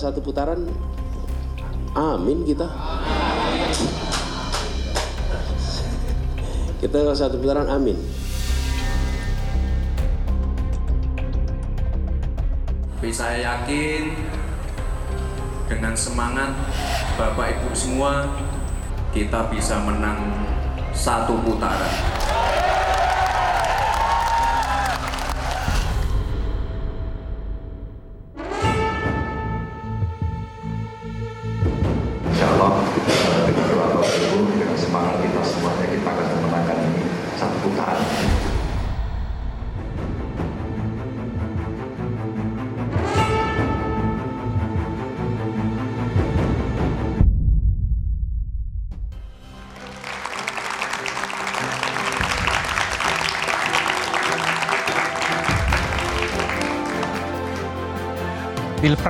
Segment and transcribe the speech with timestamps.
[0.00, 0.64] satu putaran,
[1.92, 2.64] amin kita.
[6.80, 8.00] Kita kalau satu putaran amin.
[12.96, 14.12] Tapi saya yakin
[15.68, 16.52] dengan semangat
[17.16, 18.28] Bapak Ibu semua
[19.12, 20.20] kita bisa menang
[20.92, 22.09] satu putaran.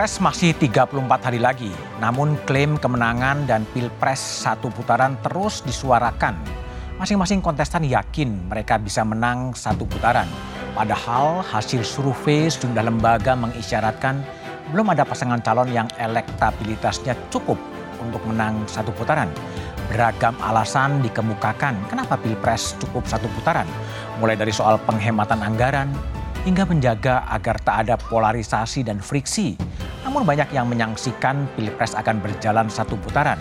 [0.01, 0.97] Pilpres masih 34
[1.29, 1.69] hari lagi,
[2.01, 6.41] namun klaim kemenangan dan Pilpres satu putaran terus disuarakan.
[6.97, 10.25] Masing-masing kontestan yakin mereka bisa menang satu putaran.
[10.73, 14.25] Padahal hasil survei sejumlah lembaga mengisyaratkan
[14.73, 17.61] belum ada pasangan calon yang elektabilitasnya cukup
[18.01, 19.29] untuk menang satu putaran.
[19.93, 23.69] Beragam alasan dikemukakan kenapa Pilpres cukup satu putaran.
[24.17, 25.93] Mulai dari soal penghematan anggaran,
[26.45, 29.61] hingga menjaga agar tak ada polarisasi dan friksi.
[30.05, 33.37] Namun banyak yang menyaksikan Pilpres akan berjalan satu putaran.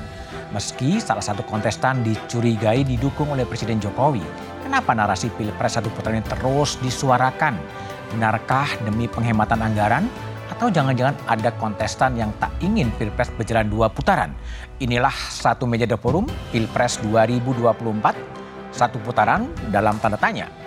[0.52, 4.24] Meski salah satu kontestan dicurigai didukung oleh Presiden Jokowi.
[4.66, 7.56] Kenapa narasi Pilpres satu putaran ini terus disuarakan?
[8.12, 10.10] Benarkah demi penghematan anggaran?
[10.50, 14.36] Atau jangan-jangan ada kontestan yang tak ingin Pilpres berjalan dua putaran?
[14.84, 18.76] Inilah satu meja The Forum Pilpres 2024.
[18.76, 20.59] Satu putaran dalam tanda tanya.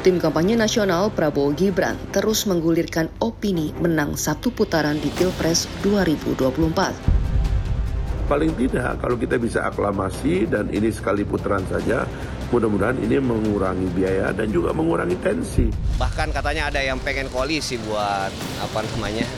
[0.00, 8.24] Tim kampanye nasional Prabowo Gibran terus menggulirkan opini menang satu putaran di Pilpres 2024.
[8.24, 12.08] Paling tidak kalau kita bisa aklamasi dan ini sekali putaran saja,
[12.48, 15.68] mudah-mudahan ini mengurangi biaya dan juga mengurangi tensi.
[16.00, 18.32] Bahkan katanya ada yang pengen koalisi buat
[18.64, 19.28] apa namanya?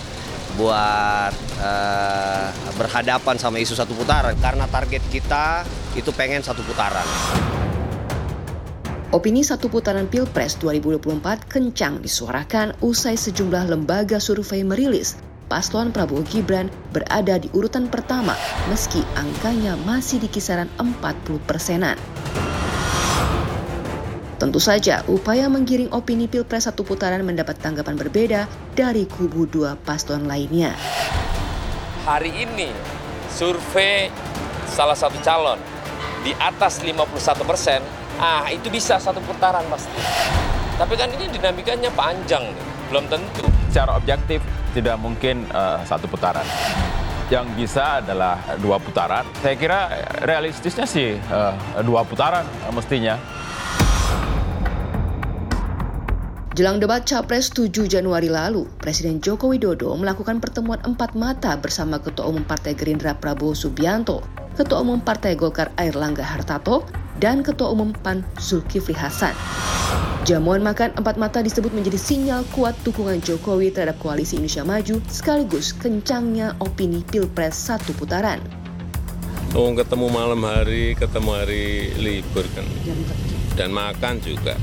[0.53, 1.33] buat
[1.65, 2.47] eh,
[2.77, 5.65] berhadapan sama isu satu putaran karena target kita
[5.99, 7.09] itu pengen satu putaran.
[9.13, 15.21] Opini satu putaran Pilpres 2024 kencang disuarakan usai sejumlah lembaga survei merilis
[15.53, 18.33] paslon Prabowo Gibran berada di urutan pertama
[18.73, 22.01] meski angkanya masih di kisaran 40 persenan.
[24.41, 30.25] Tentu saja, upaya menggiring opini Pilpres satu putaran mendapat tanggapan berbeda dari kubu dua paslon
[30.25, 30.73] lainnya.
[32.09, 32.73] Hari ini
[33.29, 34.09] survei
[34.73, 35.61] salah satu calon
[36.25, 37.85] di atas 51 persen,
[38.21, 40.01] ah itu bisa satu putaran pasti.
[40.77, 43.45] Tapi kan ini dinamikanya panjang nih, belum tentu.
[43.71, 44.41] Secara objektif
[44.73, 46.45] tidak mungkin uh, satu putaran.
[47.31, 49.25] Yang bisa adalah dua putaran.
[49.41, 49.89] Saya kira
[50.25, 53.17] realistisnya sih uh, dua putaran uh, mestinya.
[56.53, 62.29] Jelang debat Capres 7 Januari lalu, Presiden Joko Widodo melakukan pertemuan empat mata bersama Ketua
[62.29, 64.21] Umum Partai Gerindra Prabowo Subianto,
[64.53, 66.85] Ketua Umum Partai Golkar Airlangga Hartarto,
[67.19, 69.35] dan Ketua Umum PAN Zulkifli Hasan.
[70.23, 75.75] Jamuan makan empat mata disebut menjadi sinyal kuat dukungan Jokowi terhadap koalisi Indonesia Maju sekaligus
[75.75, 78.39] kencangnya opini Pilpres satu putaran.
[79.53, 82.65] Oh, ketemu malam hari, ketemu hari libur kan.
[83.53, 84.57] Dan makan juga.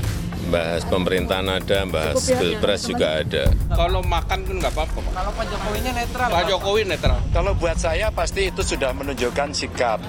[0.50, 3.54] Bahas pemerintahan ada, bahas pilpres juga ada.
[3.70, 4.98] Kalau makan pun nggak apa-apa.
[5.14, 6.28] Kalau Pak Jokowinya netral.
[6.32, 7.18] Pak Jokowi netral.
[7.30, 10.02] Kalau buat saya pasti itu sudah menunjukkan sikap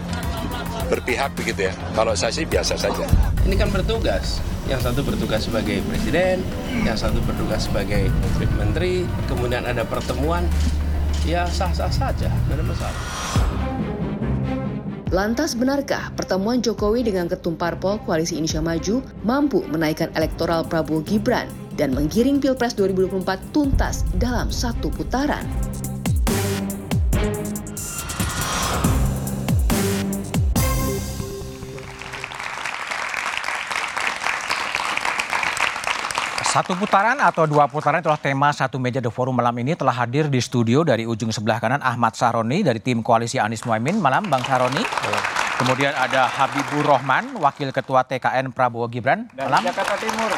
[0.90, 1.74] berpihak begitu ya.
[1.94, 3.06] Kalau saya sih biasa saja.
[3.46, 4.42] Ini kan bertugas.
[4.70, 6.40] Yang satu bertugas sebagai presiden,
[6.86, 8.08] yang satu bertugas sebagai
[8.56, 10.48] menteri, kemudian ada pertemuan,
[11.28, 13.02] ya sah-sah saja, tidak ada masalah.
[15.12, 18.96] Lantas benarkah pertemuan Jokowi dengan ketum parpol Koalisi Indonesia Maju
[19.28, 25.44] mampu menaikkan elektoral Prabowo Gibran dan menggiring Pilpres 2024 tuntas dalam satu putaran?
[36.52, 40.28] Satu putaran atau dua putaran itulah tema satu meja The Forum malam ini telah hadir
[40.28, 44.04] di studio dari ujung sebelah kanan Ahmad Saroni dari tim koalisi Anies Muhaimin.
[44.04, 44.84] Malam Bang Saroni.
[45.62, 49.30] Kemudian ada Habibur Rahman, Wakil Ketua TKN Prabowo Gibran.
[49.30, 50.26] Dari Jakarta Timur.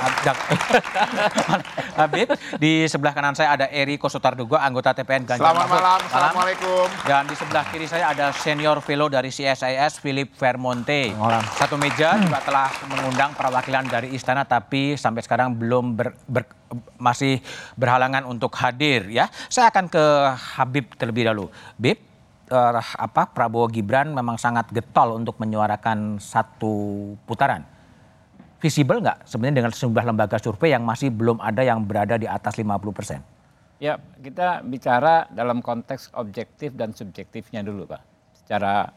[2.03, 2.27] Habib,
[2.59, 5.79] di sebelah kanan saya ada Eri Kosotardugo, anggota TPN Ganjar Selamat Mahfud.
[5.79, 6.85] malam, Assalamualaikum.
[7.07, 11.15] Dan di sebelah kiri saya ada senior fellow dari CSIS, Philip Vermonte.
[11.55, 16.51] Satu meja juga telah mengundang perwakilan dari istana, tapi sampai sekarang belum ber- ber-
[16.99, 17.39] masih
[17.79, 19.31] berhalangan untuk hadir ya.
[19.47, 20.03] Saya akan ke
[20.59, 21.47] Habib terlebih dahulu.
[21.79, 21.95] Bib,
[22.53, 22.71] eh,
[23.01, 27.65] apa Prabowo Gibran memang sangat getol untuk menyuarakan satu putaran.
[28.61, 32.55] Visible nggak sebenarnya dengan sejumlah lembaga survei yang masih belum ada yang berada di atas
[32.55, 33.19] 50 persen?
[33.83, 38.01] Ya, kita bicara dalam konteks objektif dan subjektifnya dulu, Pak.
[38.39, 38.87] Secara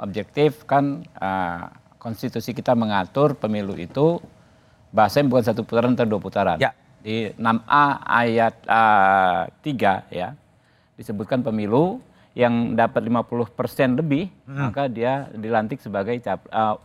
[0.00, 1.64] objektif kan eh,
[2.00, 4.16] konstitusi kita mengatur pemilu itu
[4.96, 6.56] bahasanya bukan satu putaran atau dua putaran.
[6.56, 6.72] Ya.
[7.00, 10.32] Di 6A ayat eh, 3 ya
[10.96, 12.00] disebutkan pemilu
[12.32, 14.70] yang dapat 50% lebih Hmm.
[14.70, 16.76] maka dia dilantik sebagai cap- eh,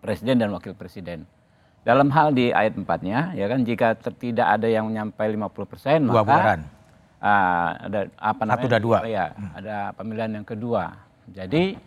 [0.00, 1.28] presiden dan wakil presiden.
[1.82, 6.62] Dalam hal di ayat 4-nya ya kan jika tidak ada yang menyampai 50% Dua maka
[7.18, 8.58] ah, ada apa namanya?
[8.58, 8.98] Satu dan dua.
[9.04, 10.94] Ya, ada pemilihan yang kedua.
[11.26, 11.78] Jadi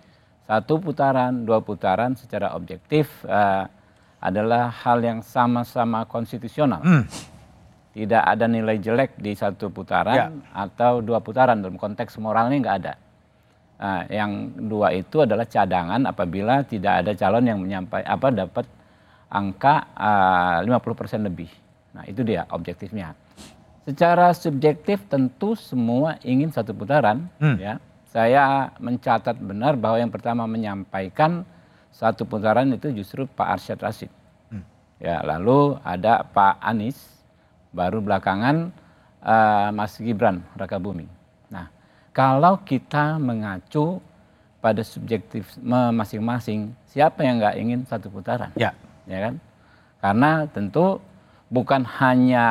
[0.45, 3.67] satu putaran, dua putaran secara objektif ah,
[4.19, 6.79] adalah hal yang sama-sama konstitusional.
[6.81, 7.03] Hmm.
[7.95, 12.93] Tidak ada nilai jelek di satu putaran atau dua putaran dalam konteks moralnya nggak ada.
[13.75, 14.31] Nah, yang
[14.67, 18.67] dua itu adalah cadangan apabila tidak ada calon yang menyampai apa dapat
[19.31, 21.47] angka ah, 50% lebih.
[21.95, 23.15] Nah, itu dia objektifnya.
[23.87, 27.55] Secara subjektif tentu semua ingin satu putaran Hmm.
[27.55, 27.79] ya.
[28.11, 31.43] Saya mencatat benar bahwa yang pertama menyampaikan
[31.91, 34.11] satu putaran itu justru Pak Arsyad Rashid.
[34.95, 36.95] Ya, lalu ada Pak Anies,
[37.75, 38.71] baru belakangan
[39.19, 41.11] eh, Mas Gibran Rakabuming.
[41.51, 41.67] Nah,
[42.15, 43.99] kalau kita mengacu
[44.63, 48.49] pada subjektifme masing-masing, siapa yang nggak ingin satu putaran?
[48.55, 48.71] Ya.
[49.05, 49.37] Ya kan?
[50.01, 51.03] Karena tentu
[51.51, 52.47] bukan hanya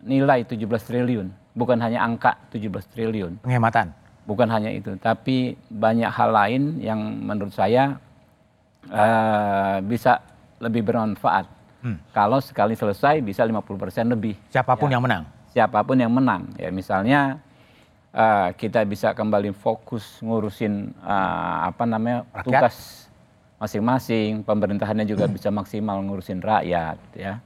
[0.00, 3.44] nilai 17 triliun, bukan hanya angka 17 triliun.
[3.44, 3.92] Penghematan.
[4.24, 7.96] Bukan hanya itu, tapi banyak hal lain yang menurut saya
[8.88, 10.20] eh, bisa
[10.60, 11.57] lebih bermanfaat.
[11.78, 11.98] Hmm.
[12.10, 14.34] Kalau sekali selesai bisa 50% lebih.
[14.50, 14.98] Siapa pun Ya.
[14.98, 15.22] yang menang.
[15.48, 16.50] Siapa pun yang menang.
[16.58, 17.38] Ya misalnya
[18.10, 22.44] eh, kita bisa kembali fokus ngurusin eh, apa namanya Rakyat.
[22.44, 22.76] tugas
[23.58, 24.42] masing-masing.
[24.42, 26.98] Pemerintahannya juga bisa maksimal ngurusin rakyat.
[27.14, 27.38] Ya.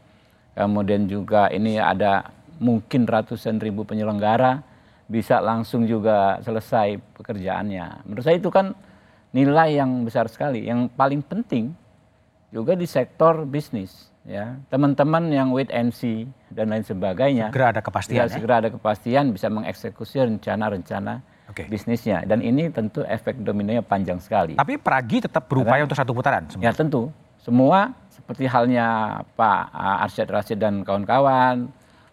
[0.53, 4.61] Kemudian juga ini ada mungkin ratusan ribu penyelenggara
[5.09, 8.05] bisa langsung juga selesai pekerjaannya.
[8.05, 8.73] Menurut saya itu kan
[9.33, 10.65] nilai yang besar sekali.
[10.65, 11.73] Yang paling penting
[12.49, 14.59] juga di sektor bisnis ya.
[14.69, 18.35] Teman-teman yang wait and see dan lain sebagainya Segera ada kepastian, ya, ya?
[18.35, 21.23] segera ada kepastian bisa mengeksekusi rencana-rencana
[21.69, 22.25] bisnisnya.
[22.25, 24.57] Dan ini tentu efek dominonya panjang sekali.
[24.57, 26.49] Tapi Pragi tetap berupaya untuk satu putaran.
[26.59, 27.13] ya tentu.
[27.43, 31.67] Semua seperti halnya Pak uh, Arsyad Rashid dan kawan-kawan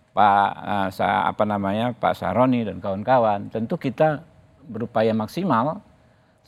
[0.09, 0.49] Pak
[0.97, 4.25] uh, apa namanya Pak Saroni dan kawan-kawan tentu kita
[4.65, 5.85] berupaya maksimal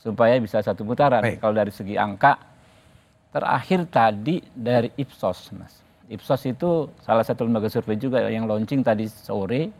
[0.02, 1.22] supaya bisa satu putaran.
[1.38, 2.51] Kalau dari segi angka
[3.32, 5.72] terakhir tadi dari Ipsos, Mas.
[6.06, 9.72] Ipsos itu salah satu lembaga survei juga yang launching tadi sore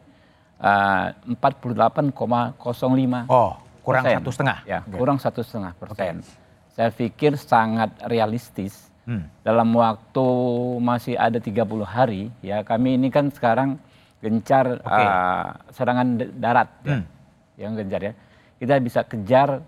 [0.58, 3.28] uh, 48,05.
[3.28, 4.16] Oh, kurang persen.
[4.16, 4.58] satu setengah.
[4.64, 4.96] Ya, Oke.
[4.96, 6.14] kurang satu setengah persen.
[6.72, 8.88] Saya pikir sangat realistis.
[9.02, 9.26] Hmm.
[9.42, 10.26] Dalam waktu
[10.78, 13.76] masih ada 30 hari, ya kami ini kan sekarang
[14.22, 17.02] gencar uh, serangan d- darat, ya, Hmm.
[17.58, 18.12] yang gencar ya.
[18.56, 19.58] Kita bisa kejar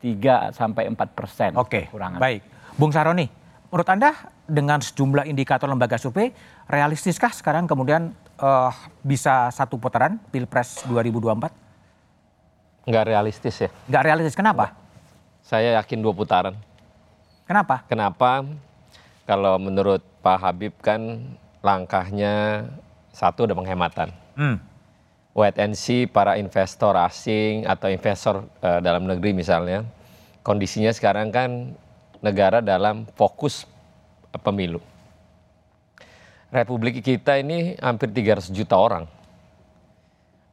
[0.00, 1.52] 3 sampai 4 persen.
[1.54, 2.16] Oke, kurangan.
[2.16, 2.42] baik.
[2.78, 3.26] Bung Saroni,
[3.74, 4.14] menurut Anda
[4.46, 6.30] dengan sejumlah indikator lembaga survei,
[6.70, 11.50] realistiskah sekarang kemudian eh, bisa satu putaran Pilpres 2024?
[12.86, 13.68] Nggak realistis ya.
[13.90, 14.78] Nggak realistis, kenapa?
[15.42, 16.54] Saya yakin dua putaran.
[17.50, 17.82] Kenapa?
[17.90, 18.46] Kenapa?
[19.26, 21.18] Kalau menurut Pak Habib kan
[21.66, 22.62] langkahnya
[23.10, 24.14] satu ada penghematan.
[24.38, 24.62] Hmm.
[25.34, 29.82] Wait and see para investor asing atau investor eh, dalam negeri misalnya.
[30.46, 31.74] Kondisinya sekarang kan
[32.18, 33.66] negara dalam fokus
[34.42, 34.82] pemilu.
[36.48, 39.04] Republik kita ini hampir 300 juta orang.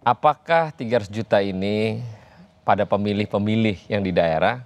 [0.05, 2.03] Apakah 300 juta ini
[2.67, 4.61] pada pemilih-pemilih yang di daerah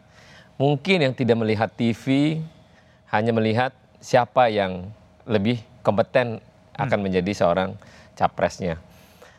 [0.60, 2.40] mungkin yang tidak melihat TV
[3.08, 3.72] hanya melihat
[4.04, 4.92] siapa yang
[5.24, 6.44] lebih kompeten
[6.76, 7.76] akan menjadi seorang
[8.16, 8.80] capresnya.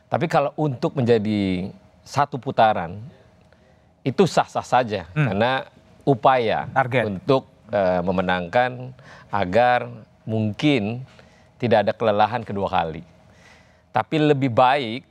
[0.08, 1.68] Tapi kalau untuk menjadi
[2.04, 2.96] satu putaran
[4.00, 5.68] itu sah-sah saja karena
[6.04, 6.66] upaya
[7.04, 8.92] untuk eh, memenangkan
[9.30, 9.88] agar
[10.26, 11.04] mungkin
[11.60, 13.04] tidak ada kelelahan kedua kali.
[13.90, 15.02] Tapi lebih baik,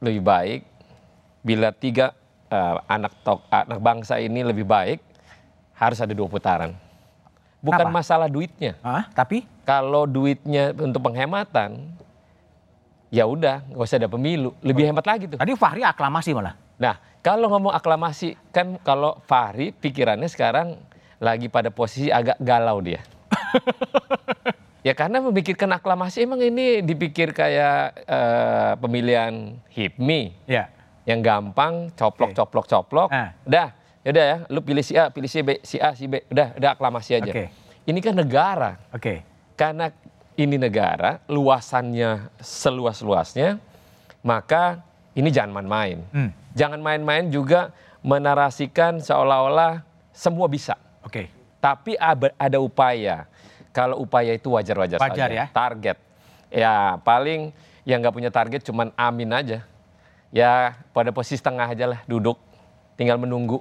[0.00, 0.60] lebih baik
[1.44, 2.16] bila tiga
[2.48, 5.00] eh, anak tok, anak bangsa ini lebih baik
[5.74, 6.72] harus ada dua putaran.
[7.64, 7.96] Bukan Kenapa?
[7.96, 8.76] masalah duitnya.
[8.84, 11.88] Ah, tapi Kalau duitnya untuk penghematan,
[13.08, 14.52] ya udah nggak usah ada pemilu.
[14.60, 15.40] Lebih hemat lagi tuh.
[15.40, 16.52] tadi Fahri aklamasi malah.
[16.76, 20.76] Nah, kalau ngomong aklamasi, kan kalau Fahri pikirannya sekarang
[21.16, 23.00] lagi pada posisi agak galau dia.
[24.86, 30.44] ya karena memikirkan aklamasi emang ini dipikir kayak eh, pemilihan HIPMI.
[30.44, 30.68] Ya.
[31.08, 33.08] Yang gampang, coplok, coplok, coplok.
[33.08, 33.32] Ah.
[33.48, 33.72] Udah,
[34.04, 36.28] yaudah ya, lu pilih si A, pilih si B, si A, si B.
[36.28, 37.32] Udah, udah aklamasi aja.
[37.32, 37.48] Oke.
[37.88, 38.76] Ini kan negara.
[38.92, 39.24] Oke.
[39.56, 39.88] Karena
[40.36, 43.56] ini negara, luasannya seluas-luasnya,
[44.20, 44.84] maka
[45.16, 46.04] ini jangan main-main.
[46.12, 46.43] Hmm.
[46.54, 49.82] Jangan main-main juga menarasikan seolah-olah
[50.14, 50.78] semua bisa.
[51.02, 51.28] Oke.
[51.58, 53.26] Tapi ada, upaya.
[53.74, 55.34] Kalau upaya itu wajar-wajar Wajar saja.
[55.34, 55.46] ya.
[55.50, 55.98] Target.
[56.54, 57.50] Ya paling
[57.82, 59.58] yang nggak punya target cuman amin aja.
[60.30, 62.38] Ya pada posisi tengah aja lah duduk.
[62.94, 63.58] Tinggal menunggu.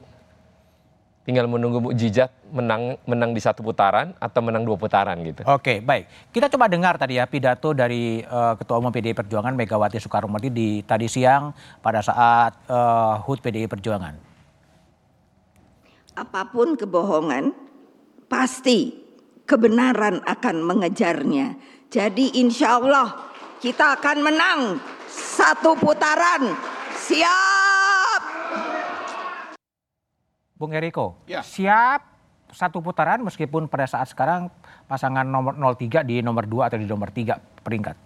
[1.23, 5.47] Tinggal menunggu mukjizat menang menang di satu putaran atau menang dua putaran gitu.
[5.47, 6.35] Oke, baik.
[6.35, 10.51] Kita coba dengar tadi ya pidato dari eh, Ketua Umum PDI Perjuangan Megawati Soekarno Putri
[10.51, 14.35] di tadi siang pada saat eh, HUT PDI Perjuangan.
[16.13, 17.57] apa pun kebohongan,
[18.29, 18.93] pasti
[19.49, 21.57] kebenaran akan mengejarnya.
[21.89, 24.59] Jadi insya Allah kita akan menang
[25.09, 26.53] satu putaran.
[26.97, 27.62] Siap!
[30.63, 31.43] Bung Eriko, Ya.
[31.43, 32.07] siap
[32.47, 34.47] satu putaran meskipun pada saat sekarang
[34.87, 37.99] pasangan nomor 03 di nomor 2 atau di nomor 3 peringkat.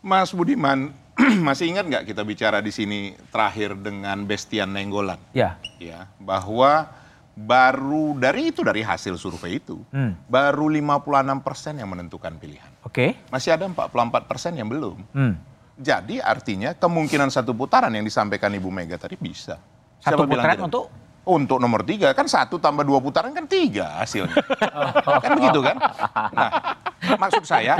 [0.00, 0.96] Mas Budiman,
[1.44, 5.20] masih ingat nggak kita bicara di sini terakhir dengan Bestian Nenggolan?
[5.36, 5.60] Ya.
[5.76, 6.88] Ya, bahwa
[7.36, 10.16] baru dari itu dari hasil survei itu, Hmm.
[10.24, 12.72] baru 56 persen yang menentukan pilihan.
[12.80, 13.20] Oke.
[13.28, 14.96] Masih ada 44 persen yang belum.
[15.12, 15.36] Hmm.
[15.76, 19.60] Jadi artinya kemungkinan satu putaran yang disampaikan Ibu Mega tadi bisa.
[19.98, 20.88] Satu bilang putaran untuk
[21.20, 24.32] Untuk nomor tiga kan satu tambah dua putaran kan tiga hasilnya.
[25.22, 25.76] kan begitu kan?
[26.32, 26.50] Nah,
[27.14, 27.76] maksud saya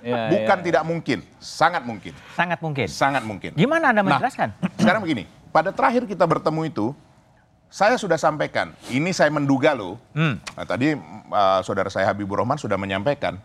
[0.00, 0.64] Ya, bukan ya.
[0.64, 2.12] tidak mungkin, sangat mungkin.
[2.32, 2.86] sangat mungkin.
[2.88, 3.52] Sangat mungkin.
[3.52, 4.48] Gimana Anda Nah, menjelaskan?
[4.74, 6.86] sekarang begini, pada terakhir kita bertemu itu,
[7.68, 9.94] saya sudah sampaikan, ini saya menduga loh.
[10.10, 10.42] Hmm.
[10.56, 13.38] Nah, tadi uh, saudara saya Habibur Rahman sudah menyampaikan,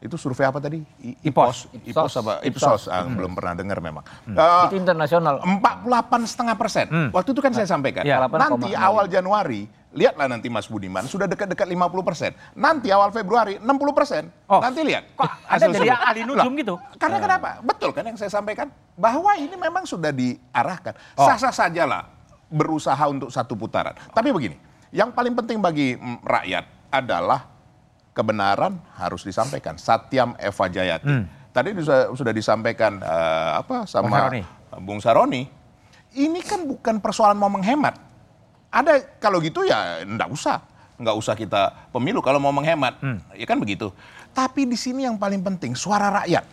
[0.00, 0.80] itu survei apa tadi?
[1.04, 1.68] I- Ipsos.
[1.84, 2.40] Ipsos apa?
[2.40, 4.00] Ipsos, ah, belum pernah dengar memang.
[4.24, 4.32] Hmm.
[4.32, 5.44] Uh, Itu internasional.
[5.44, 6.88] 48 setengah persen.
[7.12, 8.08] Waktu itu kan saya sampaikan.
[8.08, 8.80] Ya, nanti 8,6.
[8.80, 12.32] awal Januari, lihatlah nanti Mas Budiman, sudah dekat-dekat 50 persen.
[12.56, 14.32] Nanti awal Februari 60 persen.
[14.48, 15.04] Nanti lihat.
[15.20, 16.08] Ada hasil jadi survei.
[16.08, 16.74] ahli nujum gitu?
[16.96, 17.48] Karena kenapa?
[17.60, 18.72] Betul kan yang saya sampaikan?
[18.96, 20.96] Bahwa ini memang sudah diarahkan.
[21.20, 21.28] Oh.
[21.28, 22.08] Sah-sah sajalah
[22.48, 23.92] berusaha untuk satu putaran.
[24.16, 24.56] Tapi begini,
[24.96, 27.49] yang paling penting bagi mm, rakyat adalah
[28.12, 29.78] kebenaran harus disampaikan.
[29.78, 31.06] Satyam Eva Jayati.
[31.06, 31.24] Hmm.
[31.50, 34.42] Tadi sudah, sudah disampaikan eh, apa Bung sama Saroni.
[34.78, 35.42] Bung Saroni.
[36.10, 37.98] Ini kan bukan persoalan mau menghemat.
[38.70, 40.62] Ada kalau gitu ya enggak usah.
[40.98, 42.98] Enggak usah kita pemilu kalau mau menghemat.
[43.34, 43.90] Ya kan begitu.
[44.30, 46.46] Tapi di sini yang paling penting suara rakyat.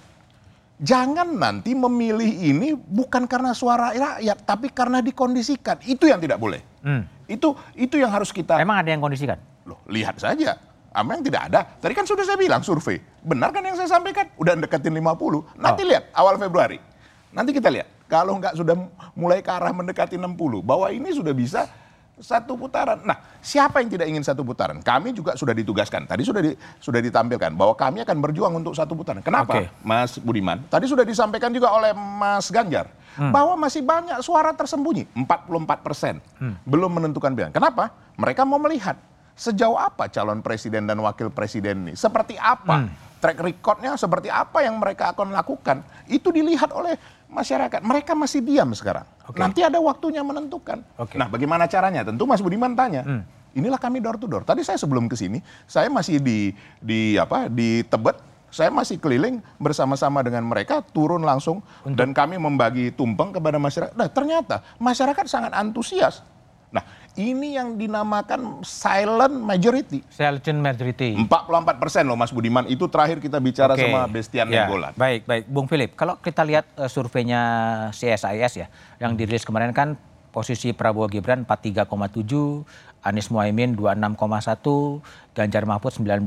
[0.78, 5.82] Jangan nanti memilih ini bukan karena suara rakyat, tapi karena dikondisikan.
[5.82, 6.62] Itu yang tidak boleh.
[6.86, 7.10] Hmm.
[7.26, 9.42] Itu itu yang harus kita Emang ada yang kondisikan?
[9.66, 10.54] Loh, lihat saja.
[10.98, 11.62] Apa yang tidak ada?
[11.78, 12.98] Tadi kan sudah saya bilang survei.
[13.22, 14.34] Benar kan yang saya sampaikan?
[14.34, 15.46] Udah deketin 50.
[15.54, 16.82] Nanti lihat awal Februari.
[17.30, 17.86] Nanti kita lihat.
[18.10, 18.74] Kalau nggak sudah
[19.14, 20.66] mulai ke arah mendekati 60.
[20.66, 21.70] Bahwa ini sudah bisa
[22.18, 22.98] satu putaran.
[23.06, 24.82] Nah, siapa yang tidak ingin satu putaran?
[24.82, 26.10] Kami juga sudah ditugaskan.
[26.10, 29.22] Tadi sudah di- sudah ditampilkan bahwa kami akan berjuang untuk satu putaran.
[29.22, 29.70] Kenapa, Oke.
[29.86, 30.66] Mas Budiman?
[30.66, 33.30] Tadi sudah disampaikan juga oleh Mas Ganjar Hmm.
[33.30, 36.58] bahwa masih banyak suara tersembunyi, 44 persen Hmm.
[36.66, 37.54] belum menentukan pilihan.
[37.54, 37.94] Kenapa?
[38.18, 38.98] Mereka mau melihat
[39.38, 42.92] sejauh apa calon presiden dan wakil presiden ini, seperti apa Hmm.
[43.22, 45.86] track recordnya, seperti apa yang mereka akan lakukan.
[46.10, 46.98] Itu dilihat oleh
[47.30, 47.82] masyarakat.
[47.86, 49.06] Mereka masih diam sekarang.
[49.38, 50.82] Nanti ada waktunya menentukan.
[50.98, 51.18] Oke.
[51.18, 52.06] Nah, bagaimana caranya?
[52.06, 53.06] Tentu Mas Budiman tanya.
[53.06, 53.22] Hmm.
[53.58, 54.46] Inilah kami door to door.
[54.46, 57.50] Tadi saya sebelum ke sini, saya masih di di apa?
[57.50, 58.22] di Tebet.
[58.48, 63.92] Saya masih keliling bersama-sama dengan mereka turun langsung dan kami membagi tumpeng kepada masyarakat.
[63.92, 66.24] Nah, ternyata masyarakat sangat antusias.
[66.68, 66.84] Nah,
[67.16, 70.04] ini yang dinamakan silent majority.
[70.12, 71.16] Silent majority.
[71.16, 72.68] 44 persen loh Mas Budiman.
[72.68, 73.88] Itu terakhir kita bicara Oke.
[73.88, 74.94] sama Bestian Ya, Nenggolan.
[75.00, 75.44] Baik, baik.
[75.48, 77.42] Bung Philip, kalau kita lihat eh, surveinya
[77.96, 78.68] CSIS ya,
[79.00, 79.96] yang dirilis kemarin kan
[80.30, 81.88] posisi Prabowo Gibran 43,7,
[83.02, 86.22] Anies Muhaimin 26,1, Ganjar Mahfud 19,4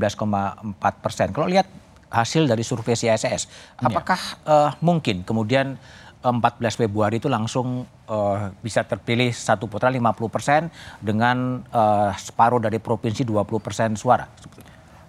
[0.99, 1.29] persen.
[1.31, 1.69] Kalau lihat
[2.11, 3.47] hasil dari survei CSIS,
[3.79, 5.77] apakah eh, mungkin kemudian
[6.21, 10.61] 14 Februari itu langsung eh, bisa terpilih satu putra 50 persen
[11.01, 14.29] dengan eh, separuh dari provinsi 20 persen suara?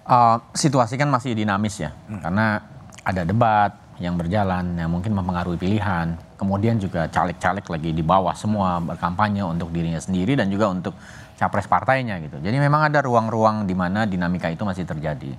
[0.02, 2.58] Uh, situasi kan masih dinamis ya, karena
[3.06, 3.70] ada debat
[4.02, 6.18] yang berjalan yang mungkin mempengaruhi pilihan.
[6.34, 10.98] Kemudian juga caleg-caleg lagi di bawah semua berkampanye untuk dirinya sendiri dan juga untuk
[11.38, 12.42] capres partainya gitu.
[12.42, 15.30] Jadi memang ada ruang-ruang di mana dinamika itu masih terjadi.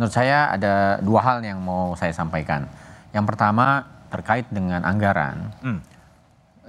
[0.00, 2.64] Menurut saya ada dua hal yang mau saya sampaikan.
[3.12, 5.54] Yang pertama terkait dengan anggaran.
[5.62, 5.80] Hmm.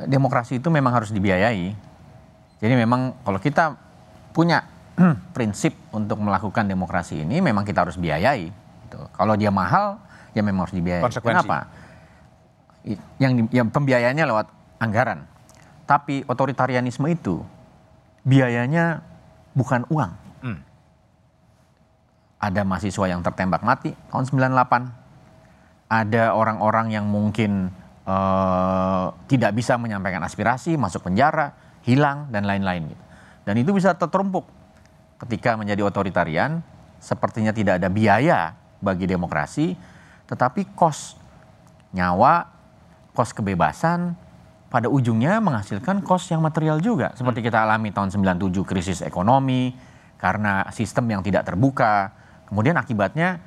[0.08, 1.74] Demokrasi itu memang harus dibiayai.
[2.62, 3.76] Jadi memang kalau kita
[4.32, 4.64] punya
[5.36, 8.54] prinsip untuk melakukan demokrasi ini memang kita harus biayai.
[8.88, 9.00] Gitu.
[9.12, 9.98] Kalau dia mahal
[10.38, 11.04] ya memang harus dibiayai.
[11.04, 11.44] Konsekuensi.
[11.44, 11.60] Kenapa?
[13.22, 14.48] Yang, yang pembiayaannya lewat
[14.82, 15.26] anggaran.
[15.86, 17.42] Tapi otoritarianisme itu
[18.26, 19.02] biayanya
[19.54, 20.12] bukan uang.
[20.42, 20.60] Hmm.
[22.42, 25.01] Ada mahasiswa yang tertembak mati tahun 98.
[25.92, 27.68] Ada orang-orang yang mungkin
[28.08, 31.52] eh, tidak bisa menyampaikan aspirasi, masuk penjara,
[31.84, 33.04] hilang dan lain-lain gitu.
[33.44, 34.48] Dan itu bisa tertumpuk
[35.20, 36.64] ketika menjadi otoritarian,
[37.04, 39.76] sepertinya tidak ada biaya bagi demokrasi,
[40.32, 41.20] tetapi kos
[41.92, 42.48] nyawa,
[43.12, 44.16] kos kebebasan,
[44.72, 47.12] pada ujungnya menghasilkan kos yang material juga.
[47.20, 49.76] Seperti kita alami tahun 97 krisis ekonomi,
[50.22, 52.14] karena sistem yang tidak terbuka.
[52.46, 53.42] Kemudian akibatnya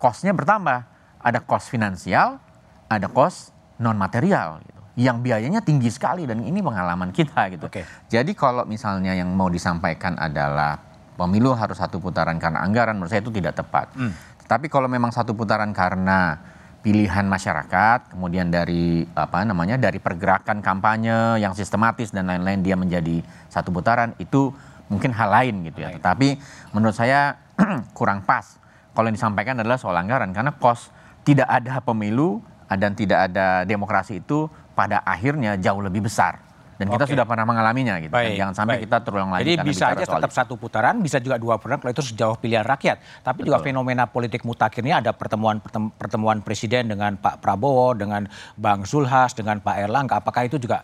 [0.00, 0.88] kosnya bertambah.
[1.22, 2.42] Ada kos finansial,
[2.90, 4.80] ada kos non material gitu.
[4.98, 7.66] Yang biayanya tinggi sekali dan ini pengalaman kita gitu.
[8.12, 10.76] Jadi kalau misalnya yang mau disampaikan adalah
[11.16, 13.88] pemilu harus satu putaran karena anggaran menurut saya itu tidak tepat.
[13.96, 14.12] Hmm.
[14.44, 16.36] Tapi kalau memang satu putaran karena
[16.82, 23.22] pilihan masyarakat, kemudian dari apa namanya dari pergerakan kampanye yang sistematis dan lain-lain dia menjadi
[23.48, 24.50] satu putaran itu
[24.90, 25.94] mungkin hal lain gitu ya.
[25.94, 26.36] Tetapi
[26.74, 27.38] menurut saya
[27.98, 28.58] kurang pas
[28.92, 34.18] kalau yang disampaikan adalah soal anggaran karena kos tidak ada pemilu dan tidak ada demokrasi
[34.18, 36.40] itu pada akhirnya jauh lebih besar.
[36.80, 37.14] Dan kita Oke.
[37.14, 38.10] sudah pernah mengalaminya gitu.
[38.10, 38.26] kan.
[38.26, 38.84] Baik, Jangan sampai baik.
[38.90, 42.02] kita terulang lagi Jadi bisa aja tetap satu putaran, bisa juga dua putaran kalau itu
[42.02, 43.22] sejauh pilihan rakyat.
[43.22, 48.26] Tapi juga fenomena politik mutakhir ini ada pertemuan pertem- pertemuan presiden dengan Pak Prabowo, dengan
[48.58, 50.18] Bang Zulhas, dengan Pak Erlangga.
[50.18, 50.82] Apakah itu juga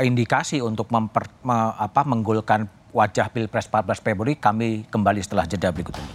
[0.00, 2.64] indikasi untuk memper, me- apa, menggolkan
[2.96, 4.40] wajah Pilpres 14 Februari?
[4.40, 6.08] Kami kembali setelah jeda berikut ini.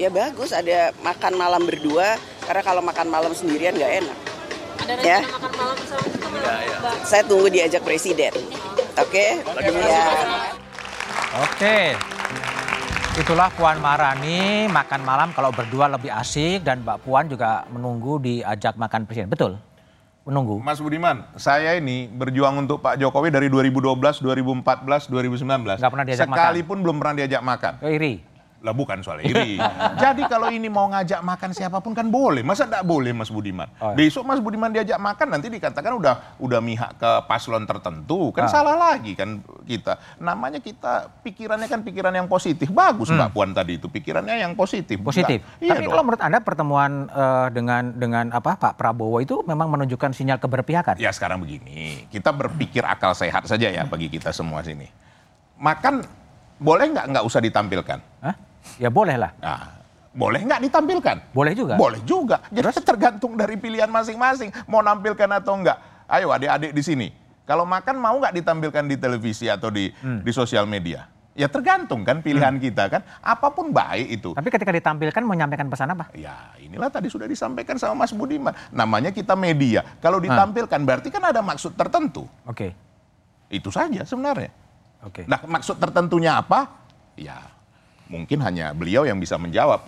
[0.00, 2.16] Ya bagus ada makan malam berdua
[2.48, 4.16] karena kalau makan malam sendirian nggak enak.
[5.04, 5.20] ya.
[7.04, 8.32] Saya tunggu diajak presiden.
[8.96, 9.44] Oke?
[9.60, 10.08] Ya.
[11.44, 11.92] Oke.
[13.20, 18.80] Itulah Puan Maharani makan malam kalau berdua lebih asik dan Mbak Puan juga menunggu diajak
[18.80, 19.28] makan presiden.
[19.28, 19.60] Betul?
[20.24, 20.64] Menunggu.
[20.64, 25.76] Mas Budiman, saya ini berjuang untuk Pak Jokowi dari 2012, 2014, 2019.
[25.76, 26.40] Nggak pernah diajak makan.
[26.40, 27.72] Sekalipun belum pernah diajak makan.
[27.84, 28.29] Oh, iri.
[28.60, 29.56] Lah bukan soal iri.
[30.04, 32.44] Jadi kalau ini mau ngajak makan siapa pun kan boleh.
[32.44, 33.64] Masa enggak boleh Mas Budiman?
[33.80, 33.96] Oh, iya.
[33.98, 38.28] Besok Mas Budiman diajak makan nanti dikatakan udah udah mihak ke paslon tertentu.
[38.30, 38.52] Kan Ah.
[38.52, 39.96] salah lagi kan kita.
[40.16, 42.68] Namanya kita pikirannya kan pikiran yang positif.
[42.68, 45.00] Bagus Mbak Puan tadi itu pikirannya yang positif.
[45.00, 45.08] Hmm.
[45.08, 45.40] Positif.
[45.56, 45.92] Iya Tapi dong.
[45.92, 51.00] kalau menurut Anda pertemuan eh, dengan dengan apa Pak Prabowo itu memang menunjukkan sinyal keberpihakan.
[51.00, 54.84] Ya sekarang begini, kita berpikir akal sehat saja ya bagi kita semua sini.
[55.56, 56.04] Makan
[56.56, 57.98] boleh nggak nggak usah ditampilkan?
[58.20, 58.36] Hah?
[58.78, 59.32] Ya boleh lah.
[59.40, 61.16] Nah, boleh nggak ditampilkan?
[61.30, 61.74] Boleh juga.
[61.78, 62.42] Boleh juga.
[62.50, 65.78] Jadi tergantung dari pilihan masing-masing mau nampilkan atau enggak.
[66.10, 67.08] Ayo adik-adik di sini,
[67.46, 70.20] kalau makan mau nggak ditampilkan di televisi atau di Hmm.
[70.26, 71.06] di sosial media?
[71.38, 73.06] Ya tergantung kan pilihan kita kan.
[73.22, 74.34] Apa pun baik itu.
[74.34, 76.10] Tapi ketika ditampilkan menyampaikan pesan apa?
[76.12, 78.50] Ya inilah tadi sudah disampaikan sama Mas Budiman.
[78.74, 79.86] Namanya kita media.
[80.02, 82.26] Kalau ditampilkan berarti kan ada maksud tertentu.
[82.44, 82.74] Oke.
[83.46, 84.50] Itu saja sebenarnya.
[85.06, 85.24] Oke.
[85.30, 86.66] Nah maksud tertentunya apa?
[87.14, 87.38] Ya
[88.10, 89.78] mungkin hanya beliau yang bisa menjawab.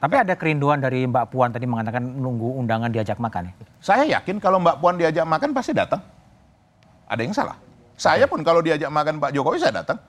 [0.00, 3.52] Tapi ada kerinduan dari Mbak Puan tadi mengatakan nunggu undangan diajak makan ya.
[3.80, 6.00] Saya yakin kalau Mbak Puan diajak makan pasti datang.
[7.04, 7.56] Ada yang salah.
[7.96, 10.00] Saya pun kalau diajak makan Pak Jokowi saya datang.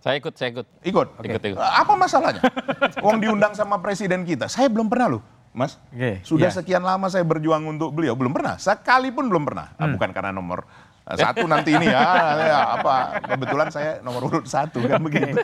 [0.00, 0.64] Saya ikut, saya ikut.
[0.80, 1.08] Ikut.
[1.20, 1.60] Ikut, ikut.
[1.60, 2.40] Apa masalahnya?
[3.04, 4.48] Wong diundang sama presiden kita.
[4.48, 5.76] Saya belum pernah loh, Mas.
[5.92, 6.56] Oke, Sudah iya.
[6.56, 8.56] sekian lama saya berjuang untuk beliau, belum pernah.
[8.56, 9.76] Sekalipun belum pernah.
[9.76, 10.00] Ah, Hmm.
[10.00, 12.02] bukan karena nomor eh, satu nanti ini ya,
[12.38, 12.94] ya, apa
[13.24, 15.38] kebetulan saya nomor urut satu kan begitu.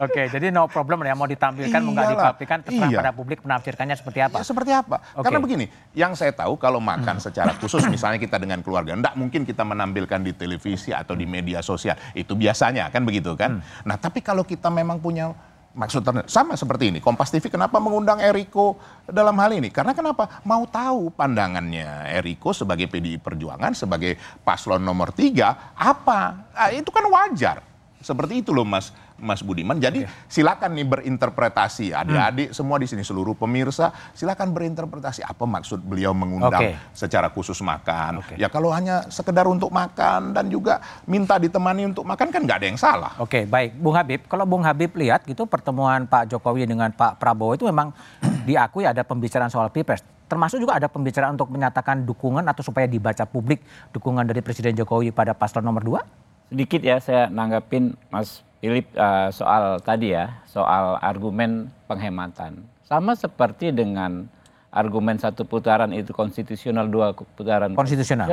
[0.00, 2.98] Oke, jadi no problem ya mau ditampilkan mau nggak ditampilkan terserah Iya.
[3.04, 4.36] pada publik menafsirkannya seperti apa.
[4.40, 4.96] Ya, seperti apa?
[5.14, 5.24] Oke.
[5.28, 9.44] Karena begini, yang saya tahu kalau makan secara khusus misalnya kita dengan keluarga, enggak mungkin
[9.44, 11.98] kita menampilkan di televisi atau di media sosial.
[12.16, 13.60] Itu biasanya kan begitu kan.
[13.84, 15.36] Nah, tapi kalau kita memang punya
[15.74, 16.98] maksud sama seperti ini.
[16.98, 19.70] Kompas TV kenapa mengundang Eriko dalam hal ini?
[19.70, 20.42] Karena kenapa?
[20.42, 26.50] Mau tahu pandangannya Eriko sebagai PDI Perjuangan, sebagai paslon nomor tiga, apa?
[26.54, 27.62] Ah, itu kan wajar.
[28.00, 29.76] Seperti itu loh Mas Mas Budiman.
[29.76, 36.16] Jadi silakan nih berinterpretasi adik-adik semua di sini seluruh pemirsa silakan berinterpretasi apa maksud beliau
[36.16, 36.96] mengundang Oke.
[36.96, 38.24] secara khusus makan.
[38.40, 42.66] Ya kalau hanya sekedar untuk makan dan juga minta ditemani untuk makan kan nggak ada
[42.66, 43.12] yang salah.
[43.20, 43.76] Oke, baik.
[43.76, 47.92] Bung Habib, kalau Bung Habib lihat gitu pertemuan Pak Jokowi dengan Pak Prabowo itu memang
[48.48, 50.02] diakui ada pembicaraan soal Pilpres.
[50.30, 55.10] Termasuk juga ada pembicaraan untuk menyatakan dukungan atau supaya dibaca publik dukungan dari Presiden Jokowi
[55.10, 56.54] pada paslon nomor 2?
[56.54, 62.60] Sedikit ya saya nanggapin Mas Philip eh, soal tadi ya, soal argumen penghematan.
[62.84, 64.28] Sama seperti dengan
[64.70, 68.28] argumen satu putaran itu konstitusional, dua putaran Konstitusional.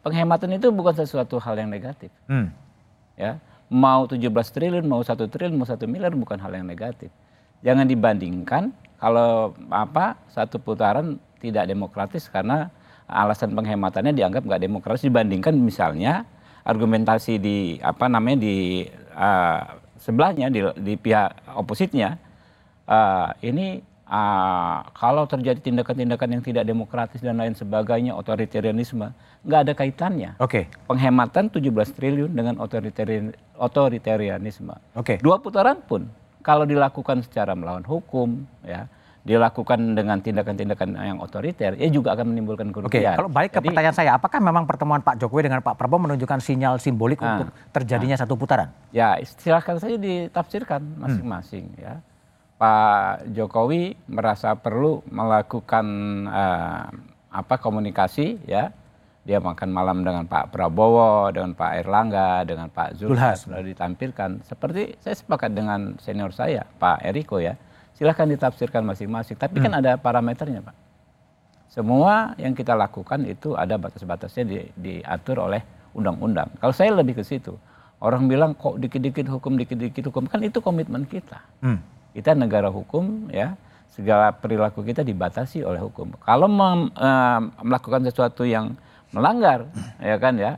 [0.00, 2.08] Penghematan itu bukan sesuatu hal yang negatif.
[2.24, 2.48] Hmm.
[3.20, 3.36] ya
[3.70, 7.08] mau 17 triliun mau satu triliun mau satu miliar bukan hal yang negatif
[7.62, 12.68] jangan dibandingkan kalau apa satu putaran tidak demokratis karena
[13.06, 16.26] alasan penghematannya dianggap nggak demokratis dibandingkan misalnya
[16.66, 19.60] argumentasi di apa namanya di eh,
[20.00, 22.16] sebelahnya di, di pihak opositnya
[22.88, 29.72] eh, ini eh, kalau terjadi tindakan-tindakan yang tidak demokratis dan lain sebagainya otoritarianisme nggak ada
[29.72, 30.68] kaitannya Oke.
[30.84, 34.76] penghematan 17 triliun dengan otoritarian, otoritarianisme.
[34.92, 35.16] Oke.
[35.20, 36.04] Dua putaran pun
[36.44, 38.88] kalau dilakukan secara melawan hukum ya,
[39.20, 43.20] dilakukan dengan tindakan-tindakan yang otoriter, ya juga akan menimbulkan Oke, kerugian.
[43.20, 46.40] kalau balik ke Jadi- pertanyaan saya, apakah memang pertemuan Pak Jokowi dengan Pak Prabowo menunjukkan
[46.40, 48.72] sinyal simbolik Nah, untuk terjadinya satu putaran?
[48.96, 52.00] Ya, silahkan saja ditafsirkan masing-masing ya.
[52.56, 55.84] Pak Jokowi merasa perlu melakukan
[56.28, 56.84] eh,
[57.30, 58.72] apa komunikasi ya.
[59.20, 64.40] Dia makan malam dengan Pak Prabowo, dengan Pak Erlangga, dengan Pak Zulhas lalu ditampilkan.
[64.48, 67.52] Seperti saya sepakat dengan senior saya, Pak Eriko ya.
[68.00, 69.36] Silahkan ditafsirkan masing-masing.
[69.36, 70.72] Tapi kan ada parameternya, Pak.
[71.68, 75.60] Semua yang kita lakukan itu ada batas-batasnya di, diatur oleh
[75.92, 76.48] undang-undang.
[76.56, 77.52] Kalau saya lebih ke situ.
[78.00, 80.24] Orang bilang kok dikit-dikit hukum, dikit-dikit hukum.
[80.24, 81.44] Kan itu komitmen kita.
[81.60, 81.84] Hmm.
[82.16, 83.52] Kita negara hukum ya.
[83.92, 86.16] Segala perilaku kita dibatasi oleh hukum.
[86.24, 88.72] Kalau mem- eh, melakukan sesuatu yang
[89.12, 89.68] melanggar
[90.00, 90.56] ya kan ya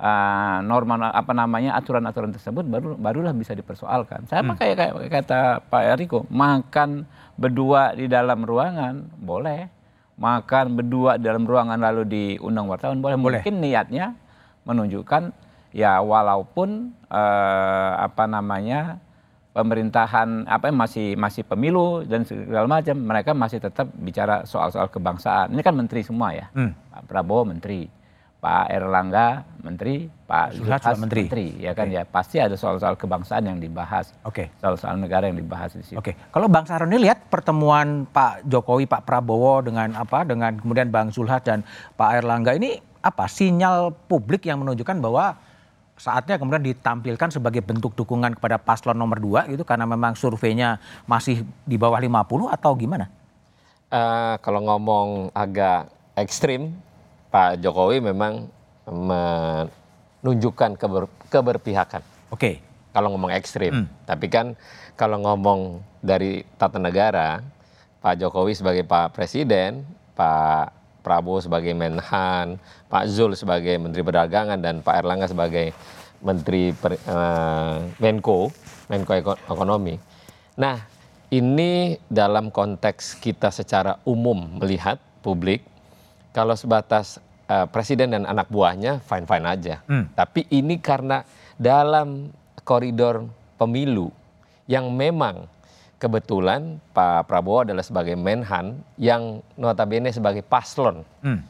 [0.00, 4.24] eh, norma apa namanya aturan-aturan tersebut baru barulah bisa dipersoalkan.
[4.24, 4.56] Saya Hmm.
[4.56, 7.04] pakai kayak kata Pak Eriko, makan
[7.36, 9.68] berdua di dalam ruangan boleh,
[10.16, 13.20] makan berdua di dalam ruangan lalu diundang wartawan boleh.
[13.20, 13.40] Boleh.
[13.44, 14.16] Mungkin niatnya
[14.64, 15.32] menunjukkan
[15.70, 18.98] ya walaupun eh, apa namanya
[19.50, 25.50] pemerintahan apa masih masih pemilu dan segala macam mereka masih tetap bicara soal-soal kebangsaan.
[25.50, 26.46] Ini kan menteri semua ya.
[26.54, 26.70] Hmm.
[26.94, 27.90] Pak Prabowo menteri,
[28.40, 31.52] Pak Erlangga menteri, Pak Zulhas Zulhas juga menteri.
[31.60, 32.08] ya kan ya.
[32.08, 34.16] Pasti ada soal-soal kebangsaan yang dibahas.
[34.24, 34.48] Oke.
[34.64, 36.00] Soal-soal negara yang dibahas di situ.
[36.00, 41.12] Oke, kalau Bang Saroni lihat pertemuan Pak Jokowi, Pak Prabowo dengan apa, dengan kemudian Bang
[41.12, 41.60] Zulhas dan
[42.00, 45.36] Pak Erlangga ini apa sinyal publik yang menunjukkan bahwa
[46.00, 51.44] saatnya kemudian ditampilkan sebagai bentuk dukungan kepada paslon nomor 2 gitu karena memang surveinya masih
[51.68, 53.12] di bawah 50 atau gimana?
[53.92, 56.72] Eh, kalau ngomong agak ekstrim,
[57.30, 58.50] Pak Jokowi memang
[60.20, 62.02] menunjukkan keber- keberpihakan.
[62.28, 62.58] Oke.
[62.90, 64.58] Kalau ngomong ekstrim, tapi kan
[64.98, 67.38] kalau ngomong dari tata negara,
[68.02, 69.86] Pak Jokowi sebagai Pak Presiden,
[70.18, 72.58] Pak Prabowo sebagai Menhan,
[72.90, 75.70] Pak Zul sebagai Menteri Perdagangan dan Pak Erlangga sebagai
[76.18, 78.50] Menteri Per- eh, Menko,
[78.90, 79.94] Menko Eko- Ekonomi.
[80.58, 80.82] Nah,
[81.30, 85.62] ini dalam konteks kita secara umum melihat publik,
[86.30, 87.18] kalau sebatas
[87.50, 89.74] eh, presiden dan anak buahnya fine fine aja.
[89.86, 90.10] Hmm.
[90.14, 91.22] Tapi ini karena
[91.58, 92.30] dalam
[92.62, 93.26] koridor
[93.58, 94.08] pemilu
[94.70, 95.50] yang memang
[96.00, 101.44] kebetulan Pak Prabowo adalah sebagai Menhan yang notabene sebagai paslon Hmm.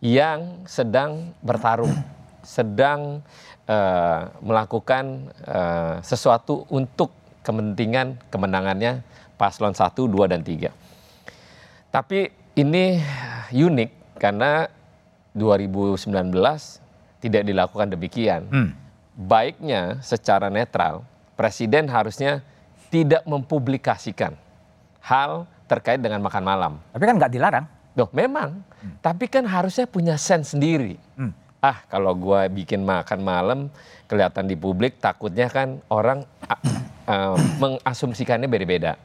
[0.00, 1.92] yang sedang bertarung,
[2.40, 3.20] sedang
[3.68, 7.12] eh, melakukan eh, sesuatu untuk
[7.44, 9.04] kepentingan kemenangannya
[9.36, 10.72] paslon 1, 2, dan 3.
[11.90, 12.28] Tapi
[12.60, 13.00] ini
[13.50, 14.68] unik karena
[15.32, 16.04] 2019
[17.24, 18.42] tidak dilakukan demikian.
[18.52, 18.70] Hmm.
[19.16, 21.02] Baiknya secara netral,
[21.34, 22.44] presiden harusnya
[22.92, 24.36] tidak mempublikasikan
[25.00, 26.72] hal terkait dengan makan malam.
[26.92, 27.66] Tapi kan nggak dilarang.
[27.96, 28.60] Loh, memang.
[29.00, 31.00] Tapi kan harusnya punya sense sendiri.
[31.16, 31.32] Hmm.
[31.60, 33.58] Ah, kalau gua bikin makan malam
[34.08, 38.96] kelihatan di publik, takutnya kan orang ah, mengasumsikannya beda-beda.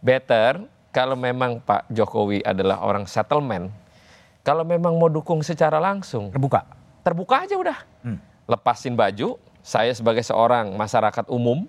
[0.00, 0.64] Better
[0.96, 3.68] kalau memang Pak Jokowi adalah orang settlement,
[4.46, 6.62] kalau memang mau dukung secara langsung, terbuka.
[7.02, 7.78] Terbuka aja udah.
[8.06, 8.22] Hmm.
[8.46, 11.66] Lepasin baju, saya sebagai seorang masyarakat umum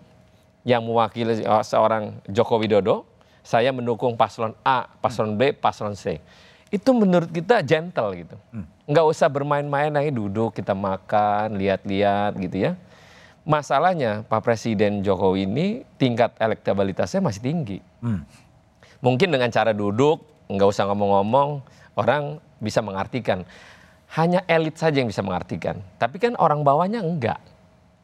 [0.62, 3.10] yang mewakili seorang Joko Widodo,
[3.42, 6.22] saya mendukung paslon A, paslon B, paslon C.
[6.70, 8.38] Itu menurut kita gentle gitu.
[8.86, 12.72] Nggak usah bermain-main lagi duduk kita makan, lihat-lihat gitu ya.
[13.42, 17.80] Masalahnya Pak Presiden Jokowi ini tingkat elektabilitasnya masih tinggi.
[18.06, 18.22] Hmm.
[19.02, 21.64] Mungkin dengan cara duduk, nggak usah ngomong-ngomong,
[21.98, 23.44] orang bisa mengartikan.
[24.16, 25.84] Hanya elit saja yang bisa mengartikan.
[26.00, 27.44] Tapi kan orang bawahnya enggak.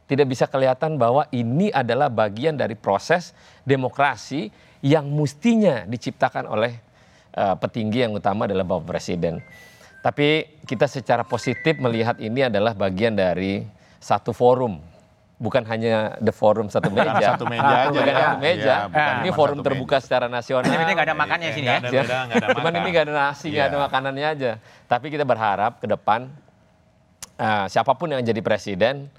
[0.03, 3.32] Tidak bisa kelihatan bahwa ini adalah bagian dari proses
[3.63, 4.51] demokrasi
[4.84, 6.75] yang mestinya diciptakan oleh
[7.39, 9.39] uh, petinggi yang utama adalah Bapak Presiden.
[10.03, 13.63] Tapi kita secara positif melihat ini adalah bagian dari
[14.03, 14.92] satu forum
[15.43, 17.36] bukan hanya the forum satu meja.
[17.36, 17.91] satu meja aja.
[17.91, 18.15] Bukan ya.
[18.15, 18.75] satu meja.
[18.88, 20.06] Ya, ini forum terbuka meja.
[20.08, 20.71] secara nasional.
[20.71, 21.84] Ini nggak ada makannya sini ya.
[21.84, 24.51] Gak ada, beda, gak ada Cuman ini nggak ada nasi, nggak ada makanannya aja.
[24.88, 26.32] Tapi kita berharap ke depan
[27.36, 29.12] uh, siapa pun yang jadi presiden,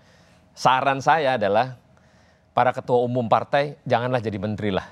[0.56, 1.76] saran saya adalah
[2.56, 4.88] para ketua umum partai janganlah jadi menteri lah.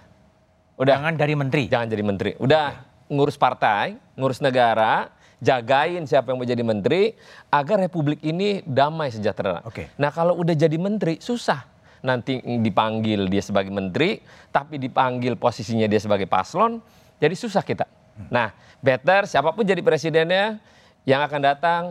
[0.76, 1.00] Udah.
[1.00, 1.64] Jangan dari menteri.
[1.72, 2.30] Jangan jadi menteri.
[2.36, 5.08] Udah ngurus partai, ngurus negara,
[5.42, 7.18] jagain siapa yang mau jadi menteri
[7.50, 9.59] agar republik ini damai sejahtera.
[9.66, 9.90] Oke.
[9.98, 11.66] Nah kalau udah jadi menteri susah
[12.02, 14.22] nanti dipanggil dia sebagai menteri
[14.55, 16.78] tapi dipanggil posisinya dia sebagai paslon
[17.18, 17.90] jadi susah kita.
[18.31, 20.62] Nah better siapa pun jadi presidennya
[21.02, 21.83] yang akan datang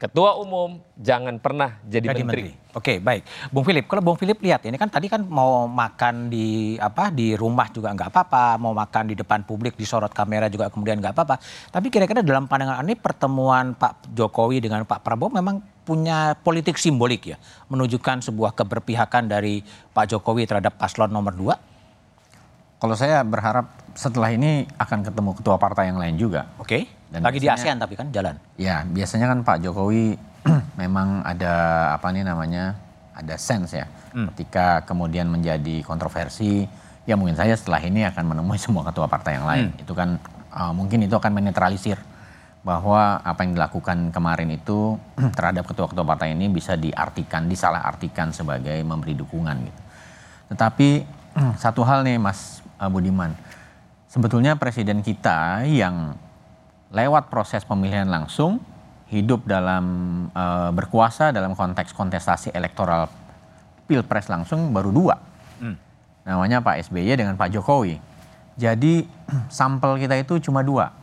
[0.00, 2.56] Ketua umum jangan pernah jadi, jadi menteri.
[2.56, 2.72] menteri.
[2.72, 3.52] Oke, baik.
[3.52, 7.36] Bung Philip, kalau Bung Philip lihat ini kan tadi kan mau makan di apa di
[7.36, 11.36] rumah juga nggak apa-apa, mau makan di depan publik disorot kamera juga kemudian nggak apa-apa.
[11.68, 17.36] Tapi kira-kira dalam pandangan ini pertemuan Pak Jokowi dengan Pak Prabowo memang punya politik simbolik
[17.36, 17.36] ya,
[17.68, 19.60] menunjukkan sebuah keberpihakan dari
[19.92, 21.60] Pak Jokowi terhadap paslon nomor dua.
[22.80, 26.48] Kalau saya berharap setelah ini akan ketemu ketua partai yang lain juga.
[26.56, 26.88] Oke.
[27.12, 28.34] Dan Lagi biasanya, di ASEAN tapi kan jalan.
[28.56, 30.16] Ya, biasanya kan Pak Jokowi
[30.82, 31.54] memang ada
[31.92, 32.90] apa nih namanya?
[33.20, 33.86] ada sense ya.
[34.16, 34.32] Hmm.
[34.32, 36.64] Ketika kemudian menjadi kontroversi,
[37.04, 39.66] ya mungkin saja setelah ini akan menemui semua ketua partai yang lain.
[39.70, 39.82] Hmm.
[39.82, 40.16] Itu kan
[40.54, 42.00] uh, mungkin itu akan menetralisir
[42.60, 44.96] bahwa apa yang dilakukan kemarin itu
[45.36, 49.80] terhadap ketua-ketua partai ini bisa diartikan, disalah artikan sebagai memberi dukungan gitu.
[50.56, 50.88] Tetapi
[51.62, 53.36] satu hal nih Mas uh, Budiman,
[54.08, 56.16] sebetulnya presiden kita yang
[56.90, 58.58] lewat proses pemilihan langsung
[59.12, 59.84] hidup dalam
[60.32, 63.10] uh, berkuasa dalam konteks kontestasi elektoral
[63.90, 65.14] pilpres langsung baru dua,
[65.58, 65.76] hmm.
[66.24, 67.98] namanya Pak SBY dengan Pak Jokowi.
[68.54, 69.02] Jadi
[69.50, 70.94] sampel kita itu cuma dua.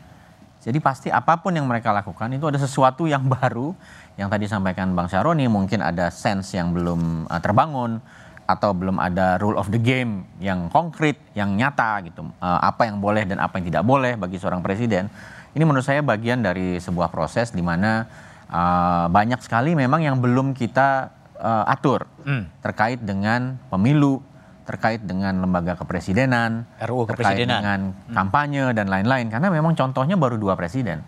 [0.63, 3.75] Jadi pasti apa pun yang mereka lakukan itu ada sesuatu yang baru
[4.15, 7.99] yang tadi sampaikan Bang Syaroni mungkin ada sense yang belum uh, terbangun
[8.47, 12.23] atau belum ada rule of the game yang konkret, yang nyata gitu.
[12.39, 15.11] Uh, apa yang boleh dan apa yang tidak boleh bagi seorang presiden.
[15.51, 18.07] Ini menurut saya bagian dari sebuah proses di mana
[18.47, 21.11] uh, banyak sekali memang yang belum kita
[21.43, 22.63] uh, atur hmm.
[22.63, 24.23] terkait dengan pemilu,
[24.63, 28.15] terkait dengan lembaga kepresidenan, RUU terkait dengan hmm.
[28.15, 29.27] kampanye dan lain-lain.
[29.27, 31.03] Karena memang contohnya baru dua presiden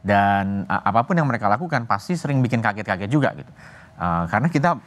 [0.00, 3.52] dan uh, apa pun yang mereka lakukan pasti sering bikin kaget-kaget juga gitu.
[3.98, 4.78] Uh, karena kita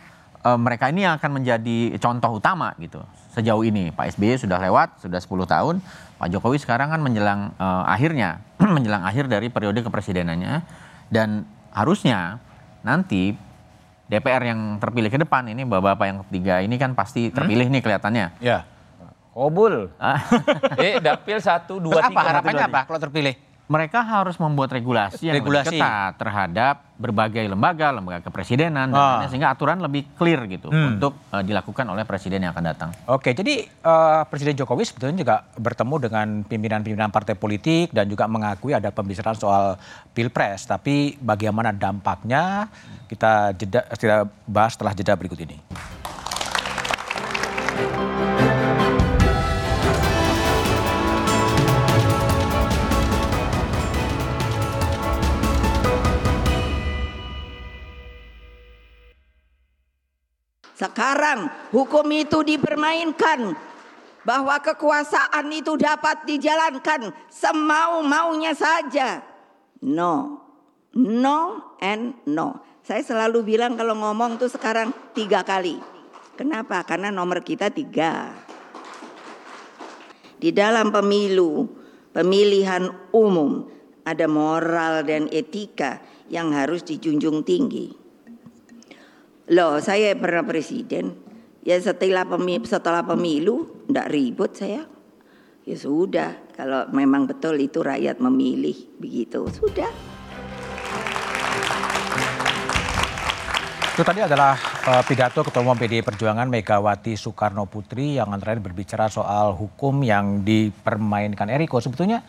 [0.45, 3.01] uh, mereka ini yang akan menjadi contoh utama gitu
[3.31, 3.89] sejauh ini.
[3.95, 5.75] Pak SBY sudah lewat, sudah 10 tahun.
[6.19, 8.43] Pak Jokowi sekarang kan menjelang uh, akhirnya,
[8.75, 10.61] menjelang akhir dari periode kepresidenannya.
[11.11, 12.39] Dan harusnya
[12.83, 13.35] nanti
[14.11, 17.75] DPR yang terpilih ke depan ini bapak-bapak yang ketiga ini kan pasti terpilih hmm?
[17.79, 18.27] nih kelihatannya.
[18.43, 18.67] Ya.
[19.31, 19.87] Kobul.
[20.83, 22.19] eh, dapil satu, dua, Terus tiga.
[22.19, 23.35] Apa harapannya apa kalau terpilih?
[23.71, 25.71] mereka harus membuat regulasi yang regulasi.
[25.71, 30.95] lebih ketat terhadap berbagai lembaga, lembaga kepresidenan, dan sehingga aturan lebih clear gitu hmm.
[30.95, 32.89] untuk uh, dilakukan oleh presiden yang akan datang.
[33.09, 38.77] Oke, jadi uh, Presiden Jokowi sebetulnya juga bertemu dengan pimpinan-pimpinan partai politik dan juga mengakui
[38.77, 39.81] ada pembicaraan soal
[40.13, 40.69] pilpres.
[40.69, 42.69] Tapi bagaimana dampaknya
[43.09, 45.57] kita jeda, kita bahas setelah jeda berikut ini.
[61.01, 63.57] Sekarang hukum itu dipermainkan
[64.21, 69.25] bahwa kekuasaan itu dapat dijalankan semau-maunya saja.
[69.81, 70.37] No,
[70.93, 72.61] no and no.
[72.85, 75.81] Saya selalu bilang kalau ngomong tuh sekarang tiga kali.
[76.37, 76.85] Kenapa?
[76.85, 78.37] Karena nomor kita tiga.
[80.37, 81.65] Di dalam pemilu,
[82.13, 83.65] pemilihan umum
[84.05, 85.97] ada moral dan etika
[86.29, 88.00] yang harus dijunjung tinggi.
[89.49, 91.17] Loh, saya pernah presiden.
[91.65, 94.85] Ya setelah pemilu, setelah pemilu enggak ribut saya.
[95.65, 99.89] Ya sudah, kalau memang betul itu rakyat memilih begitu, sudah.
[103.91, 108.65] Itu tadi adalah uh, pidato Ketua Umum PDI Perjuangan Megawati Soekarno Putri yang antara lain
[108.65, 111.77] berbicara soal hukum yang dipermainkan Eriko.
[111.77, 112.25] Sebetulnya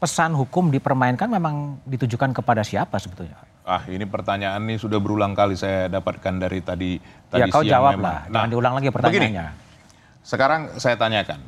[0.00, 3.49] pesan hukum dipermainkan memang ditujukan kepada siapa sebetulnya?
[3.60, 6.90] Ah, ini pertanyaan ini sudah berulang kali saya dapatkan dari tadi
[7.28, 8.04] tadi Ya kau siang jawab memang.
[8.08, 9.46] lah, jangan diulang lagi pertanyaannya.
[9.52, 11.40] Begini, sekarang saya tanyakan,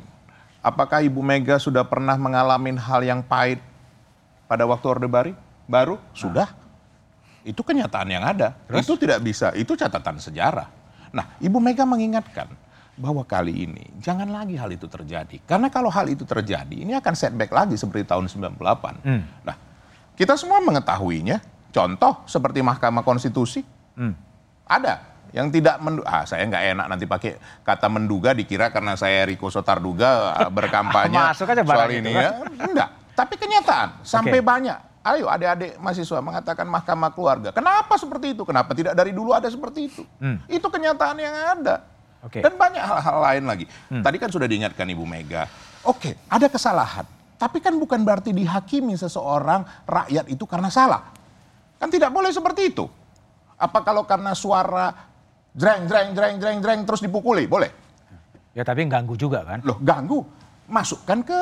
[0.61, 3.59] apakah Ibu Mega sudah pernah mengalami hal yang pahit
[4.45, 5.33] pada waktu Orde Baru?
[5.65, 5.95] Baru?
[6.13, 6.53] Sudah.
[7.43, 8.55] Itu kenyataan yang ada.
[8.71, 10.69] Itu tidak bisa, itu catatan sejarah.
[11.11, 12.49] Nah, Ibu Mega mengingatkan
[12.93, 15.41] bahwa kali ini jangan lagi hal itu terjadi.
[15.45, 19.01] Karena kalau hal itu terjadi, ini akan setback lagi seperti tahun 98.
[19.01, 19.21] Hmm.
[19.45, 19.55] Nah,
[20.13, 21.41] kita semua mengetahuinya.
[21.73, 23.65] Contoh seperti Mahkamah Konstitusi,
[23.97, 24.13] Hmm.
[24.63, 25.09] ada.
[25.33, 29.49] Yang tidak mendu ah saya nggak enak nanti pakai kata menduga dikira karena saya Riko
[29.49, 31.17] Sotarduga ah, berkampanye.
[31.17, 32.21] Masuk aja soal itu, ini kan?
[32.21, 32.31] ya
[32.61, 32.89] enggak.
[33.17, 34.45] Tapi kenyataan sampai Oke.
[34.45, 34.77] banyak.
[35.03, 37.49] Ayo adik-adik mahasiswa mengatakan mahkamah keluarga.
[37.49, 38.45] Kenapa seperti itu?
[38.45, 40.05] Kenapa tidak dari dulu ada seperti itu?
[40.21, 40.37] Hmm.
[40.45, 41.81] itu kenyataan yang ada.
[42.23, 42.39] Oke.
[42.39, 43.65] dan banyak hal-hal lain lagi.
[43.89, 43.99] Hmm.
[43.99, 45.49] tadi kan sudah diingatkan Ibu Mega.
[45.81, 47.09] Oke ada kesalahan.
[47.35, 51.09] Tapi kan bukan berarti dihakimi seseorang rakyat itu karena salah
[51.83, 52.87] kan tidak boleh seperti itu.
[53.59, 55.11] Apa kalau karena suara
[55.51, 57.43] jreng jreng jreng jreng jreng terus dipukuli?
[57.43, 57.67] Boleh.
[58.55, 59.59] Ya tapi ganggu juga kan.
[59.67, 60.23] loh ganggu.
[60.71, 61.39] Masukkan ke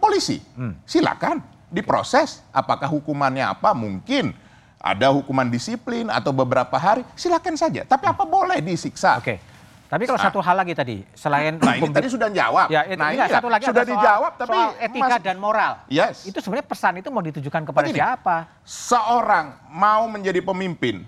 [0.00, 0.40] polisi.
[0.56, 0.80] Hmm.
[0.88, 1.44] silakan.
[1.68, 2.40] Diproses.
[2.56, 3.76] Apakah hukumannya apa?
[3.76, 4.32] Mungkin.
[4.80, 7.04] Ada hukuman disiplin atau beberapa hari.
[7.16, 7.84] Silakan saja.
[7.84, 9.20] Tapi apa boleh disiksa?
[9.20, 9.53] Oke
[9.84, 12.66] Tapi kalau satu hal lagi tadi, selain Nah, ini tadi sudah jawab.
[12.66, 15.36] Ya, itu, Nah, enggak, iya, satu lagi sudah soal- dijawab, tapi soal etika masih- dan
[15.36, 15.72] moral.
[15.86, 16.16] Yes.
[16.24, 18.36] Itu sebenarnya pesan itu mau ditujukan kepada Begini, siapa?
[18.64, 21.04] Seorang mau menjadi pemimpin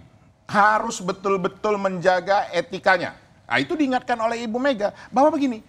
[0.46, 3.18] harus betul-betul menjaga etikanya.
[3.46, 5.62] Nah, itu diingatkan oleh Ibu Mega bahwa begini.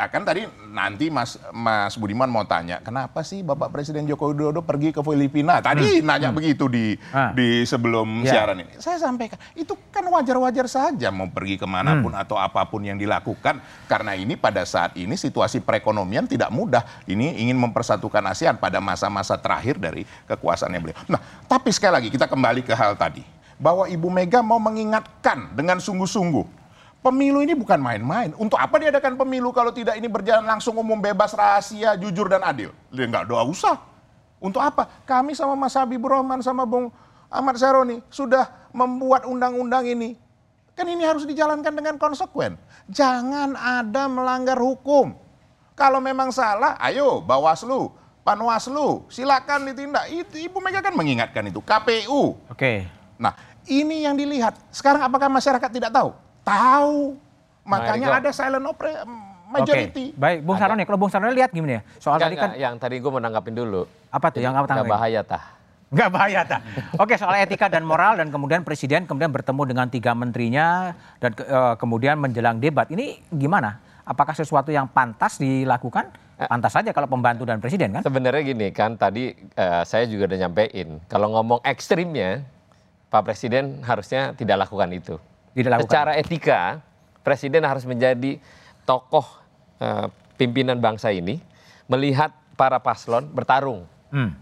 [0.00, 4.64] Nah, kan tadi nanti Mas Mas Budiman mau tanya, kenapa sih Bapak Presiden Joko Widodo
[4.64, 5.60] pergi ke Filipina?
[5.60, 6.38] Tadi Hmm, nanya hmm.
[6.40, 7.36] begitu di Ah.
[7.36, 8.32] di sebelum Ya.
[8.32, 8.80] siaran ini.
[8.80, 12.96] Saya sampaikan, itu kan wajar-wajar saja mau pergi ke mana pun atau apa pun yang
[12.96, 13.60] dilakukan.
[13.84, 16.80] Karena ini pada saat ini situasi perekonomian tidak mudah.
[17.04, 20.96] Ini ingin mempersatukan ASEAN pada masa-masa terakhir dari kekuasaannya beliau.
[21.12, 23.20] Nah, tapi sekali lagi kita kembali ke hal tadi.
[23.60, 26.59] Bahwa Ibu Mega mau mengingatkan dengan sungguh-sungguh.
[27.00, 28.36] Pemilu ini bukan main-main.
[28.36, 32.76] Untuk apa diadakan pemilu kalau tidak ini berjalan langsung umum, bebas, rahasia, jujur, dan adil?
[32.92, 33.80] Ya nggak doa usah.
[34.36, 34.84] Untuk apa?
[35.08, 36.92] Kami sama Mas Habibur Rahman sama Bung
[37.32, 40.12] Ahmad Saroni sudah membuat undang-undang ini.
[40.76, 42.60] Kan ini harus dijalankan dengan konsekuen.
[42.92, 45.16] Jangan ada melanggar hukum.
[45.72, 50.04] Kalau memang salah, ayo Bawaslu, Panwaslu, silakan ditindak.
[50.12, 51.64] Itu Ibu Mega kan mengingatkan itu.
[51.64, 52.36] KPU.
[52.52, 52.84] Oke.
[53.16, 53.32] Nah,
[53.64, 54.56] ini yang dilihat.
[54.68, 56.12] Sekarang apakah masyarakat tidak tahu?
[56.50, 56.98] Tahu.
[57.62, 59.06] Makanya ada silent opera,
[59.46, 60.10] majority.
[60.10, 60.38] Oke, baik.
[60.42, 61.82] Bung Saroni, kalau Bung Saroni lihat gimana ya?
[61.96, 63.82] Soal Enggak, tadi kan enggak, yang tadi gue mau nanggapin dulu.
[64.10, 64.90] apa tuh yang apa Enggak tanggapin?
[64.90, 65.44] bahaya tah.
[65.90, 66.60] Nggak bahaya tak?
[66.98, 71.42] Oke soal etika dan moral dan kemudian presiden kemudian bertemu dengan tiga menterinya dan ke-
[71.42, 73.78] eh, kemudian menjelang debat ini gimana?
[74.02, 76.10] Apakah sesuatu yang pantas dilakukan?
[76.40, 78.02] Pantas saja kalau pembantu dan presiden kan?
[78.02, 82.46] Sebenarnya gini kan tadi eh, saya juga udah nyampein kalau ngomong ekstrimnya
[83.06, 85.18] Pak Presiden harusnya tidak lakukan itu.
[85.54, 86.80] Secara etika
[87.20, 88.40] Presiden harus menjadi
[88.88, 89.26] tokoh
[89.82, 90.08] eh,
[90.40, 91.36] pimpinan bangsa ini
[91.84, 93.84] melihat para paslon bertarung.
[94.08, 94.32] Hmm.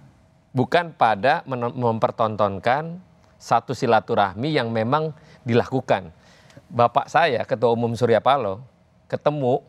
[0.55, 2.99] Bukan pada mempertontonkan
[3.39, 5.15] satu silaturahmi yang memang
[5.47, 6.11] dilakukan.
[6.69, 8.61] Bapak saya Ketua Umum Surya Paloh
[9.09, 9.65] ketemu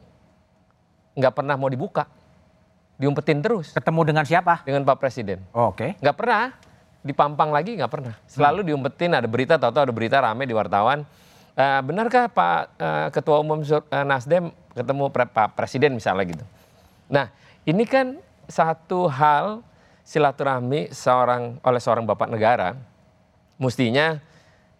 [1.15, 2.07] nggak pernah mau dibuka,
[2.99, 3.71] diumpetin terus.
[3.71, 4.61] Ketemu dengan siapa?
[4.67, 5.39] Dengan Pak Presiden.
[5.55, 5.95] Oh, Oke.
[5.99, 6.43] Nggak pernah.
[6.99, 8.13] Dipampang lagi nggak pernah.
[8.27, 11.07] Selalu diumpetin ada berita, tahu-tahu ada berita rame di wartawan.
[11.59, 16.45] Eh, benarkah Pak eh, Ketua Umum eh, Nasdem ketemu Pak Presiden misalnya gitu.
[17.11, 17.27] Nah
[17.67, 18.15] ini kan
[18.47, 19.59] satu hal
[20.07, 22.79] silaturahmi seorang oleh seorang bapak negara
[23.59, 24.23] mestinya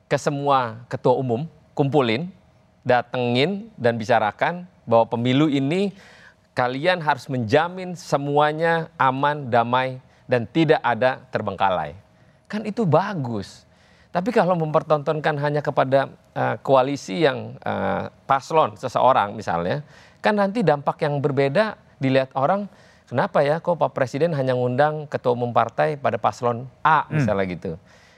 [0.08, 1.44] ke semua ketua umum
[1.76, 2.32] kumpulin,
[2.88, 5.92] datengin dan bicarakan bahwa pemilu ini
[6.56, 10.00] kalian harus menjamin semuanya aman, damai
[10.32, 11.92] dan tidak ada terbengkalai.
[12.48, 13.68] Kan itu bagus.
[14.20, 19.80] Tapi kalau mempertontonkan hanya kepada eh, koalisi yang eh, paslon seseorang misalnya,
[20.20, 22.68] kan nanti dampak yang berbeda dilihat orang
[23.08, 27.72] kenapa ya kok Pak Presiden hanya ngundang ketua umum partai pada paslon A misalnya gitu.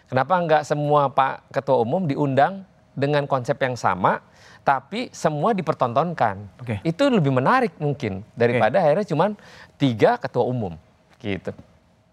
[0.09, 2.65] Kenapa nggak semua Pak Ketua Umum diundang
[2.97, 4.25] dengan konsep yang sama,
[4.65, 6.65] tapi semua dipertontonkan.
[6.65, 6.81] Oke.
[6.81, 9.37] Itu lebih menarik mungkin daripada akhirnya cuman
[9.77, 10.73] tiga ketua umum
[11.21, 11.53] gitu.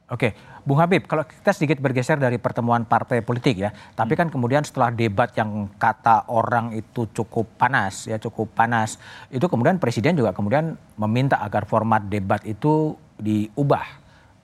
[0.09, 0.33] Oke,
[0.69, 4.93] Bung Habib, kalau kita sedikit bergeser dari pertemuan partai politik ya, tapi kan kemudian setelah
[4.93, 9.01] debat yang kata orang itu cukup panas ya, cukup panas,
[9.33, 13.87] itu kemudian presiden juga kemudian meminta agar format debat itu diubah,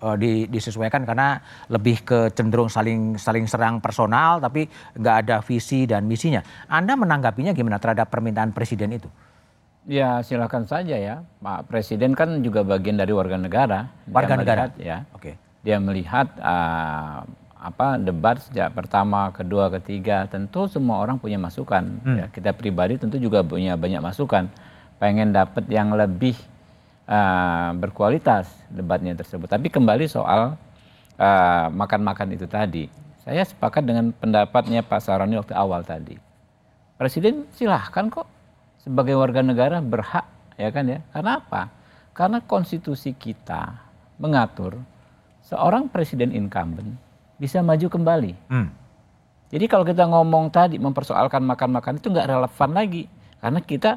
[0.01, 4.65] eh, di- disesuaikan karena lebih ke cenderung saling saling serang personal, tapi
[4.97, 6.41] nggak ada visi dan misinya.
[6.73, 9.13] Anda menanggapinya gimana terhadap permintaan presiden itu?
[9.85, 13.93] Ya silakan saja ya, Pak Presiden kan juga bagian dari warga negara.
[14.09, 14.73] Warga negara?
[14.73, 14.97] melihat, ya.
[15.13, 15.44] Oke.
[15.65, 17.25] Dia melihat ah,
[17.65, 21.81] apa debat sejak pertama, kedua, ketiga, tentu semua orang punya masukan.
[22.05, 22.17] Hmm.
[22.21, 24.53] Ya, kita pribadi tentu juga punya banyak masukan.
[25.01, 26.37] Pengen dapat yang lebih
[27.09, 29.49] uh, berkualitas debatnya tersebut.
[29.49, 30.61] Tapi kembali soal
[31.17, 32.93] uh, makan-makan itu tadi,
[33.25, 36.21] saya sepakat dengan pendapatnya Pak Saroni waktu awal tadi.
[37.01, 38.29] Presiden silahkan kok
[38.85, 40.29] sebagai warga negara berhak
[40.61, 41.01] ya kan ya.
[41.11, 41.73] Karena apa?
[42.15, 43.83] Karena konstitusi kita
[44.21, 44.79] mengatur
[45.45, 46.97] seorang presiden incumbent
[47.37, 48.33] bisa maju kembali.
[48.49, 48.73] Hmm.
[49.53, 53.05] Jadi kalau kita ngomong tadi mempersoalkan makan-makan itu nggak relevan lagi
[53.39, 53.91] karena kita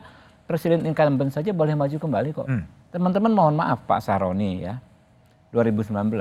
[0.44, 2.48] presiden incumbent saja boleh maju kembali kok.
[2.48, 2.68] Hmm.
[2.92, 4.78] Teman-teman mohon maaf Pak Saroni ya
[5.52, 6.12] 2019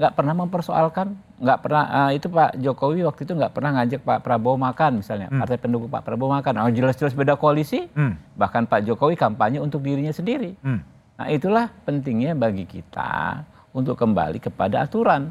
[0.00, 4.24] nggak pernah mempersoalkan nggak pernah uh, itu Pak Jokowi waktu itu nggak pernah ngajak Pak
[4.24, 5.44] Prabowo makan misalnya Hmm.
[5.44, 8.16] partai pendukung Pak Prabowo makan oh jelas-jelas beda koalisi Hmm.
[8.32, 10.80] bahkan Pak Jokowi kampanye untuk dirinya sendiri Hmm.
[11.20, 15.30] nah itulah pentingnya bagi kita untuk kembali kepada aturan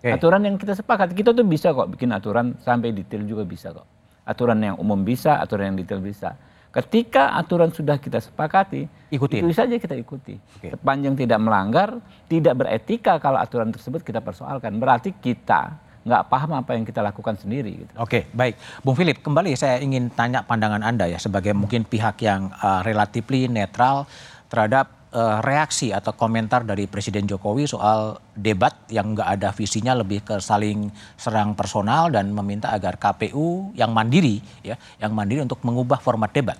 [0.00, 0.16] Oke.
[0.16, 3.86] aturan yang kita sepakati kita tuh bisa kok bikin aturan sampai detail juga bisa kok
[4.24, 6.38] aturan yang umum bisa aturan yang detail bisa
[6.70, 9.42] ketika aturan sudah kita sepakati Ikutin.
[9.42, 11.98] itu saja kita ikuti sepanjang tidak melanggar
[12.30, 17.36] tidak beretika kalau aturan tersebut kita persoalkan berarti kita nggak paham apa yang kita lakukan
[17.36, 17.92] sendiri gitu.
[18.00, 18.56] Oke, baik.
[18.80, 23.52] Bung Philip, kembali saya ingin tanya pandangan Anda ya sebagai mungkin pihak yang uh, relatively
[23.52, 24.08] netral
[24.48, 30.22] terhadap uh, reaksi atau komentar dari Presiden Jokowi soal debat yang nggak ada visinya lebih
[30.22, 35.98] ke saling serang personal dan meminta agar KPU yang mandiri ya, yang mandiri untuk mengubah
[35.98, 36.58] format debat.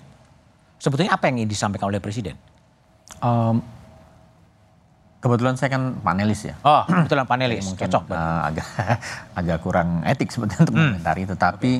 [0.81, 2.33] Sebetulnya apa yang ingin disampaikan oleh Presiden?
[3.21, 3.61] Em,
[5.21, 6.57] kebetulan saya kan panelis ya.
[6.65, 7.63] Oh, kebetulan panelis.
[7.69, 8.03] Mungkin Cocok.
[8.09, 8.67] eh, agak
[9.39, 11.35] agak kurang etik sebetulnya untuk mengomentari itu.
[11.37, 11.71] Tapi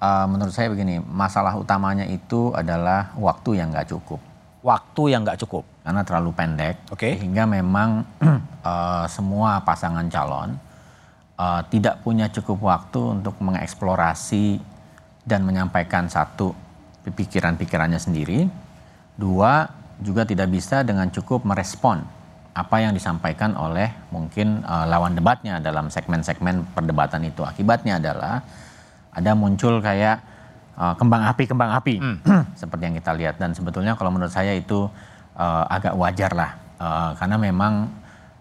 [0.00, 4.20] eh, menurut saya begini, masalah utamanya itu adalah waktu yang nggak cukup.
[4.64, 5.64] Waktu yang nggak cukup.
[5.80, 6.76] Karena terlalu pendek.
[6.92, 7.16] Oke.
[7.16, 8.04] Sehingga memang
[8.70, 10.56] eh, semua pasangan calon
[11.38, 14.60] eh, tidak punya cukup waktu untuk mengeksplorasi
[15.24, 16.52] dan menyampaikan satu
[17.04, 18.44] pikiran-pikirannya sendiri.
[19.16, 19.68] Dua,
[20.00, 22.00] juga tidak bisa dengan cukup merespon
[22.50, 27.46] apa yang disampaikan oleh mungkin eh, lawan debatnya dalam segmen-segmen perdebatan itu.
[27.46, 28.42] Akibatnya adalah
[29.14, 30.18] ada muncul kayak
[30.74, 31.94] eh, kembang api kembang api
[32.60, 34.90] seperti yang kita lihat dan sebetulnya kalau menurut saya itu
[35.32, 37.92] eh, agak wajar lah Eh, karena memang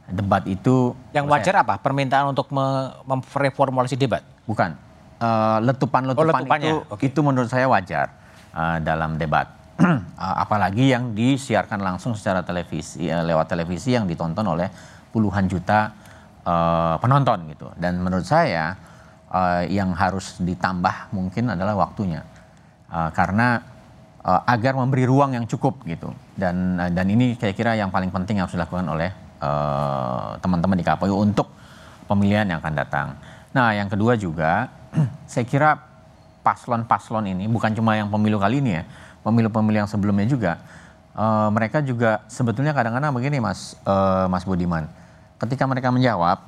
[0.07, 1.75] debat itu Yang wajar apa?
[1.75, 4.23] Permintaan untuk me- memreformulasi debat?
[4.47, 4.73] bukan
[5.19, 6.71] Eh, letupan-letupan Oh, letupannya.
[6.95, 8.07] itu itu menurut saya wajar
[8.55, 9.51] eh, dalam debat
[10.15, 14.71] apalagi yang disiarkan langsung secara televisi lewat televisi yang ditonton oleh
[15.11, 15.91] puluhan juta
[16.39, 18.79] eh, penonton gitu dan menurut saya
[19.27, 22.23] eh, yang harus ditambah mungkin adalah waktunya
[22.87, 23.59] Eh, karena
[24.19, 28.39] eh, agar memberi ruang yang cukup gitu dan eh, dan ini kira-kira yang paling penting
[28.39, 29.09] yang harus dilakukan oleh
[29.39, 31.47] eh, teman-teman di KPU untuk
[32.05, 33.07] pemilihan yang akan datang.
[33.53, 34.69] Nah yang kedua juga
[35.31, 35.77] saya kira
[36.41, 38.83] paslon-paslon ini bukan cuma yang pemilu kali ini ya,
[39.21, 40.51] pemilu-pemilu yang sebelumnya juga
[41.13, 44.87] eh, mereka juga sebetulnya kadang-kadang begini Mas eh, Mas Budiman,
[45.37, 46.47] ketika mereka menjawab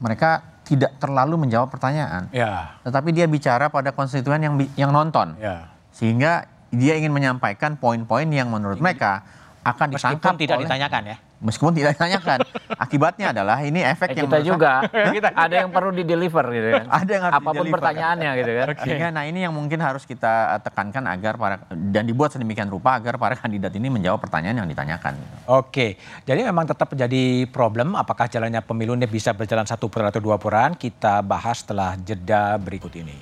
[0.00, 2.78] mereka tidak terlalu menjawab pertanyaan, Ya.
[2.86, 5.66] tetapi dia bicara pada konstituen yang yang nonton, Ya.
[5.90, 9.26] sehingga dia ingin menyampaikan poin-poin yang menurut mereka
[9.60, 11.18] akan Meskipun ditangkap tidak oleh- ditanyakan ya.
[11.40, 12.38] Meskipun tidak ditanyakan,
[12.76, 14.84] akibatnya adalah ini efek Eh, yang kita juga
[15.32, 16.84] ada yang perlu di deliver gitu kan.
[17.00, 17.74] ada yang harus apa pun di-deliver.
[17.80, 18.66] pertanyaannya gitu kan.
[18.84, 22.92] Sehingga nah ini yang mungkin harus kita eh, tekankan agar para dan dibuat sedemikian rupa
[22.92, 25.16] agar para kandidat ini menjawab pertanyaan yang ditanyakan.
[25.48, 25.96] Oke,
[26.28, 30.36] jadi memang tetap menjadi problem apakah jalannya pemilu ini bisa berjalan satu putaran atau dua
[30.36, 30.76] putaran.
[30.76, 33.16] Kita bahas setelah jeda berikut ini.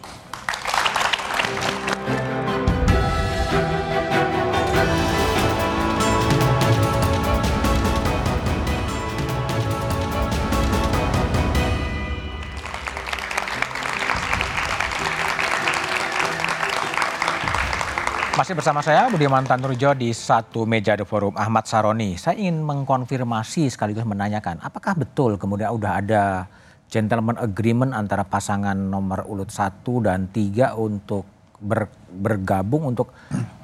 [18.38, 22.14] Masih bersama saya Budiman Tanurjo di satu meja The Forum Ahmad Saroni.
[22.14, 26.46] Saya ingin mengkonfirmasi sekaligus menanyakan apakah betul kemudian udah ada
[26.86, 31.26] gentleman agreement antara pasangan nomor urut 1 dan 3 untuk
[31.58, 33.10] ber- bergabung untuk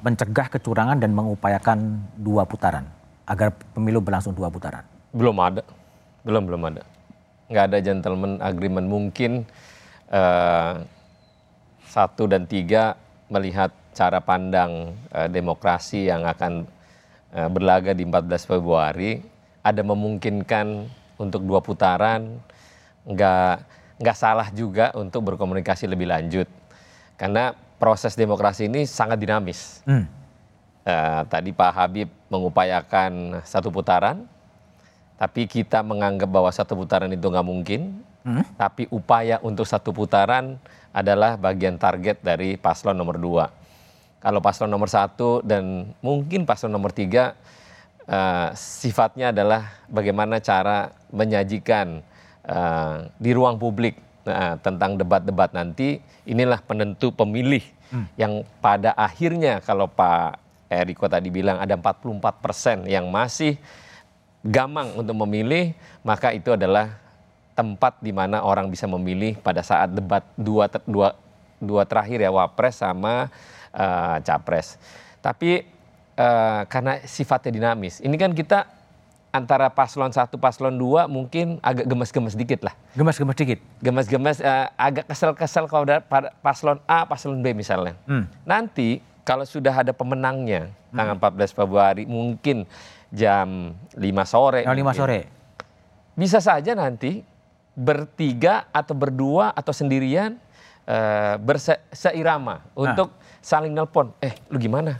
[0.03, 2.83] mencegah kecurangan dan mengupayakan dua putaran
[3.31, 4.83] agar pemilu berlangsung dua putaran.
[5.15, 5.63] Belum ada,
[6.27, 6.83] belum belum ada.
[7.47, 9.47] Nggak ada gentleman agreement mungkin
[10.11, 10.73] eh,
[11.87, 12.99] satu dan tiga
[13.31, 16.67] melihat cara pandang eh, demokrasi yang akan
[17.31, 19.23] eh, berlaga di 14 Februari
[19.63, 20.85] ada memungkinkan
[21.15, 22.43] untuk dua putaran
[23.07, 23.55] nggak
[23.95, 26.51] nggak salah juga untuk berkomunikasi lebih lanjut
[27.15, 29.83] karena proses demokrasi ini sangat dinamis.
[29.87, 30.05] Hmm.
[30.85, 34.27] Eh, tadi Pak Habib mengupayakan satu putaran,
[35.17, 38.03] tapi kita menganggap bahwa satu putaran itu nggak mungkin.
[38.57, 40.57] Tapi upaya untuk satu putaran
[40.89, 43.45] adalah bagian target dari paslon nomor dua.
[44.25, 47.37] Kalau paslon nomor satu dan mungkin paslon nomor tiga
[48.09, 52.01] eh, sifatnya adalah bagaimana cara menyajikan
[52.41, 56.01] eh, di ruang publik nah, tentang debat-debat nanti.
[56.25, 57.61] Inilah penentu pemilih
[58.17, 63.61] yang pada akhirnya kalau Pak Eriko tadi bilang ada 44 persen yang masih
[64.41, 66.97] gamang untuk memilih, maka itu adalah
[67.55, 71.15] tempat di mana orang bisa memilih pada saat debat dua dua
[71.55, 73.31] dua terakhir ya wapres sama
[73.75, 74.79] eh, capres.
[75.19, 75.67] Tapi
[76.15, 78.65] eh, karena sifatnya dinamis, ini kan kita
[79.35, 82.71] antara paslon satu paslon dua mungkin agak gemes-gemes dikit lah.
[82.95, 83.59] Gemes-gemes dikit.
[83.83, 85.99] Gemes-gemes eh, agak kesel-kesel kalau ada
[86.39, 87.99] paslon A, paslon B misalnya.
[88.07, 88.31] Hmm.
[88.47, 92.63] Nanti kalau sudah ada pemenangnya tanggal 14 Februari mungkin
[93.11, 94.63] jam 5 sore.
[94.63, 94.95] Jam 5 mungkin.
[94.95, 95.19] sore.
[96.15, 97.19] Bisa saja nanti
[97.75, 100.39] bertiga atau berdua atau sendirian
[100.87, 103.11] eh, berse seirama untuk
[103.45, 104.09] saling nelpon.
[104.17, 104.97] Eh, lu gimana?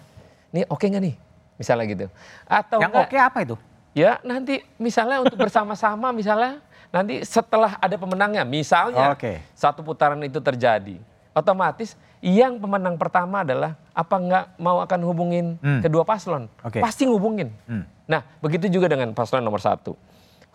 [0.54, 1.16] Nih oke nggak nih?
[1.58, 2.06] Misalnya gitu.
[2.46, 3.56] Atau Yang oke apa itu?
[3.98, 6.62] Ya nanti misalnya untuk bersama-sama misalnya
[6.94, 9.40] nanti setelah ada pemenangnya misalnya Oke.
[9.52, 10.96] satu putaran itu terjadi
[11.32, 15.84] otomatis yang pemenang pertama adalah apa nggak mau akan hubungin Hmm.
[15.84, 16.80] kedua paslon Oke.
[16.80, 17.84] pasti ngubungin Hmm.
[18.08, 20.00] nah begitu juga dengan paslon nomor satu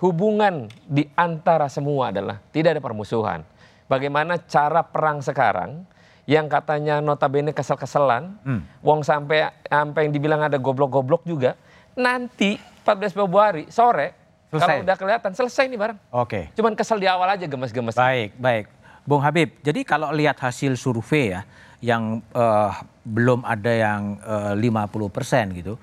[0.01, 3.45] hubungan di antara semua adalah tidak ada permusuhan
[3.84, 5.84] bagaimana cara perang sekarang
[6.31, 8.62] yang katanya notabene kesel-keselan Hmm.
[8.81, 11.59] Wong sampai sampai yang dibilang ada goblok-goblok juga.
[11.99, 12.55] Nanti
[12.87, 14.14] 14 Februari sore
[14.47, 14.62] Selesai.
[14.62, 15.99] kalau udah kelihatan selesai nih bareng.
[16.14, 16.55] Oke.
[16.55, 17.99] Cuman kesel di awal aja gemes-gemes.
[17.99, 18.70] Baik, baik.
[19.03, 21.43] Bung Habib, jadi kalau lihat hasil survei ya,
[21.83, 22.70] yang eh,
[23.03, 25.74] belum ada yang eh, 50 persen gitu,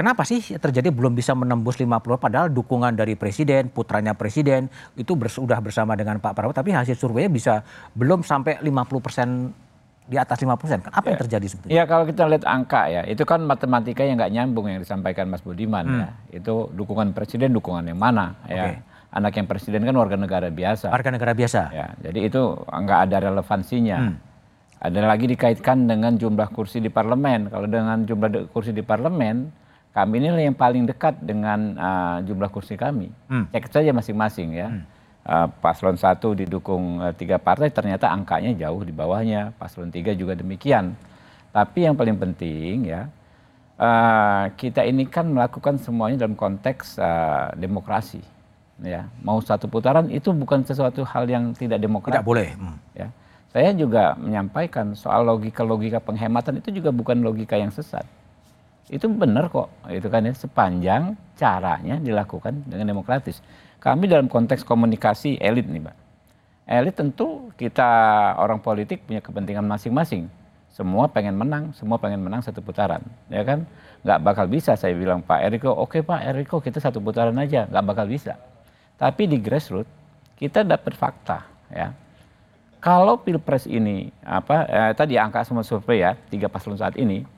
[0.00, 5.60] kenapa sih terjadi belum bisa menembus 50 padahal dukungan dari presiden, putranya presiden itu sudah
[5.60, 7.60] bersama dengan Pak Prabowo, tapi hasil surveinya bisa
[7.92, 9.52] belum sampai 50 persen
[10.08, 10.78] di atas 50 persen.
[10.88, 11.76] Apa yang terjadi sebetulnya?
[11.76, 15.44] Ya kalau kita lihat angka ya, itu kan matematika yang nggak nyambung yang disampaikan Mas
[15.44, 16.00] Budiman Hmm.
[16.00, 16.08] ya.
[16.40, 18.80] Itu dukungan presiden, dukungan yang mana ya.
[19.10, 20.88] Anak yang presiden kan warga negara biasa.
[20.88, 21.62] Warga negara biasa.
[21.74, 23.98] Ya, jadi itu nggak ada relevansinya.
[24.00, 24.16] Hmm.
[24.80, 27.52] Ada lagi dikaitkan dengan jumlah kursi di parlemen.
[27.52, 29.59] Kalau dengan jumlah kursi di parlemen,
[29.90, 33.10] kami ini yang paling dekat dengan uh, jumlah kursi kami.
[33.26, 33.50] Hmm.
[33.50, 34.68] Cek saja masing-masing ya.
[35.26, 39.50] Uh, paslon satu didukung uh, tiga partai, ternyata angkanya jauh di bawahnya.
[39.58, 40.94] Paslon tiga juga demikian.
[41.50, 43.10] Tapi yang paling penting ya,
[43.82, 48.22] uh, kita ini kan melakukan semuanya dalam konteks uh, demokrasi.
[48.80, 52.16] Ya, mau satu putaran itu bukan sesuatu hal yang tidak demokratis.
[52.16, 52.54] Tidak boleh.
[52.54, 52.78] Hmm.
[52.94, 53.10] Ya,
[53.50, 58.06] saya juga menyampaikan soal logika-logika penghematan itu juga bukan logika yang sesat.
[58.90, 63.38] Itu benar kok, itu kan ya sepanjang caranya dilakukan dengan demokratis.
[63.78, 65.96] Kami dalam konteks komunikasi elit nih, Mbak.
[66.66, 67.86] Elit tentu kita
[68.34, 70.26] orang politik punya kepentingan masing-masing.
[70.74, 73.62] Semua pengen menang, semua pengen menang satu putaran, ya kan?
[74.02, 77.84] Nggak bakal bisa saya bilang Pak Eriko, oke Pak Eriko kita satu putaran aja, nggak
[77.86, 78.38] bakal bisa.
[78.98, 79.90] Tapi di grassroots
[80.34, 81.94] kita dapat fakta, ya.
[82.80, 87.28] Kalau pilpres ini apa eh, tadi angka semua survei ya tiga paslon saat ini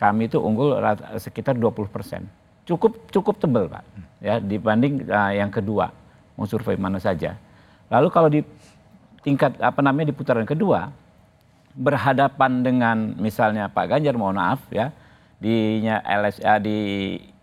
[0.00, 0.80] kami itu unggul
[1.20, 2.24] sekitar 20 persen.
[2.64, 3.84] Cukup cukup tebel pak
[4.24, 5.92] ya dibanding eh, yang kedua
[6.40, 7.36] mau survei mana saja.
[7.92, 8.40] Lalu kalau di
[9.20, 10.88] tingkat apa namanya di putaran kedua
[11.76, 14.88] berhadapan dengan misalnya Pak Ganjar mohon maaf ya
[15.36, 16.76] di LSA di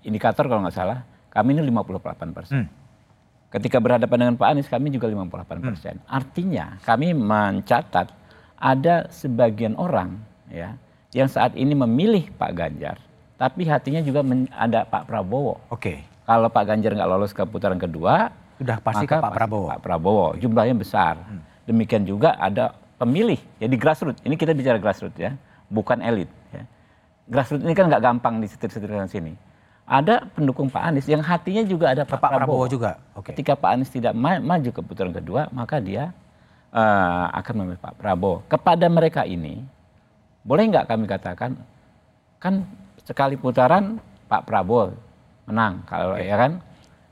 [0.01, 2.65] indikator kalau nggak salah kami ini 58 persen.
[3.47, 5.95] Ketika berhadapan dengan Pak Anies kami juga 58 persen.
[6.09, 8.09] Artinya kami mencatat
[8.57, 10.17] ada sebagian orang
[10.49, 10.73] ya
[11.15, 12.97] yang saat ini memilih Pak Ganjar,
[13.39, 15.61] tapi hatinya juga ada Pak Prabowo.
[15.71, 16.03] Oke.
[16.27, 19.67] Kalau Pak Ganjar nggak lolos ke putaran kedua, Sudah pasti maka ke Pak Prabowo.
[19.71, 21.15] Pak Prabowo jumlahnya besar.
[21.63, 24.19] Demikian juga ada pemilih jadi grassroots.
[24.25, 25.35] Ini kita bicara grassroots ya,
[25.71, 26.27] bukan elit.
[26.51, 26.67] Ya.
[27.27, 29.33] Grassroots ini kan nggak gampang di sini.
[29.87, 32.99] Ada pendukung Pak Anies yang hatinya juga ada Pak, Prabowo juga.
[33.15, 33.31] Oke.
[33.31, 36.11] Ketika Pak Anies tidak ma- maju ke putaran kedua, maka dia
[36.75, 38.43] eh, akan memilih Pak Prabowo.
[38.51, 39.63] Kepada mereka ini,
[40.47, 41.59] boleh nggak kami katakan,
[42.39, 42.63] kan
[43.03, 43.99] sekali putaran
[44.31, 44.95] Pak Prabowo
[45.43, 46.63] menang, kalau ya kan,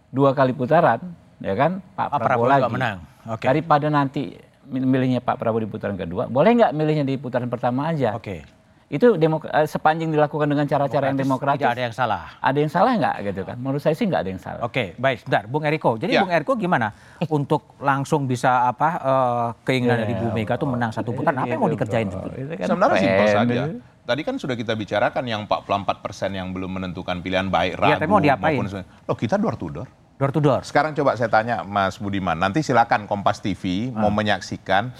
[0.10, 1.04] dua kali putaran,
[1.44, 2.72] ya kan Pak, Pak Prabowo, Prabowo lagi.
[2.72, 2.98] menang.
[3.28, 3.44] Oke.
[3.44, 8.16] Daripada nanti milihnya Pak Prabowo di putaran kedua, boleh nggak milihnya di putaran pertama aja?
[8.16, 8.48] Oke.
[8.86, 11.58] Itu demok- eh, sepanjang dilakukan dengan cara-cara yang demokratis.
[11.58, 12.38] Tidak ada yang salah.
[12.38, 13.58] Ada yang salah nggak gitu kan?
[13.58, 14.62] Menurut saya sih nggak ada yang salah.
[14.62, 15.18] Oke, baik.
[15.20, 15.98] Sebentar, Bung Eriko.
[15.98, 16.22] Jadi Ya.
[16.22, 16.94] Bung Eriko gimana
[17.26, 21.34] untuk langsung bisa apa eh, keinginan Ya, dari Bu Mega tuh menang satu putaran?
[21.40, 22.56] Apa yang mau dikerjain sebetulnya?
[22.56, 23.62] kan Sebenarnya simpel saja.
[24.06, 25.66] Tadi kan sudah kita bicarakan yang 44
[25.98, 28.62] persen yang belum menentukan pilihan baik Iya, ragu tapi mau diapain?
[28.62, 29.90] maupun loh kita door to door.
[30.16, 30.62] Door to door.
[30.62, 34.14] Sekarang coba saya tanya Mas Budiman, nanti silakan Kompas TV mau Ah.
[34.14, 34.94] menyaksikan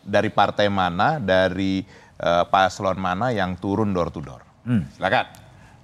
[0.00, 1.82] dari partai mana, dari
[2.18, 4.42] eh, paslon mana yang turun door to door.
[4.66, 4.84] Hmm.
[4.96, 5.26] Silakan.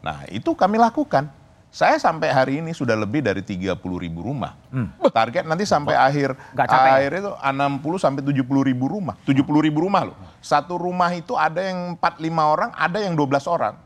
[0.02, 1.28] Nah, itu kami lakukan.
[1.68, 4.56] Saya sampai hari ini sudah lebih dari 30 ribu rumah.
[4.72, 4.88] Hmm.
[5.12, 6.96] Target nanti sampai akhir Nggak capek ya?
[6.96, 9.14] akhir itu 60 sampai 70 ribu rumah.
[9.28, 10.16] 70 ribu rumah loh.
[10.40, 12.24] Satu rumah itu ada yang 4 5
[12.56, 13.76] orang, ada yang 12 orang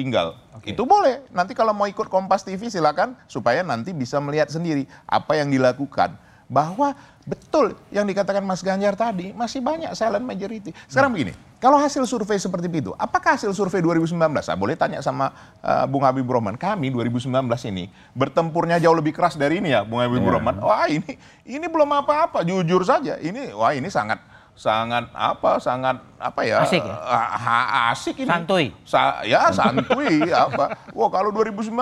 [0.00, 0.38] tinggal.
[0.62, 1.24] Itu boleh.
[1.32, 6.14] Nanti kalau mau ikut Kompas TV silakan supaya nanti bisa melihat sendiri apa yang dilakukan.
[6.50, 6.98] Bahwa
[7.30, 10.74] betul yang dikatakan Mas Ganjar tadi masih banyak silent majority.
[10.90, 11.30] Sekarang begini,
[11.62, 14.18] kalau hasil survei seperti itu, apakah hasil survei 2019?
[14.18, 15.30] Nah, boleh tanya sama
[15.62, 16.58] uh, Bung Habib Rohman.
[16.58, 17.30] Kami 2019
[17.70, 17.86] ini
[18.18, 20.40] bertempurnya jauh lebih keras dari ini ya, Bung Habib Iya.
[20.40, 20.56] Rohman.
[20.58, 21.14] Wah ini
[21.46, 23.14] ini belum apa-apa, jujur saja.
[23.22, 24.18] Ini wah ini sangat
[24.52, 26.92] sangat apa sangat apa ya Asik ya?
[26.92, 28.28] ah, asik ini.
[28.28, 28.66] Santuy.
[28.84, 30.76] Sa- ya santuy apa.
[30.92, 31.72] Wah kalau 2019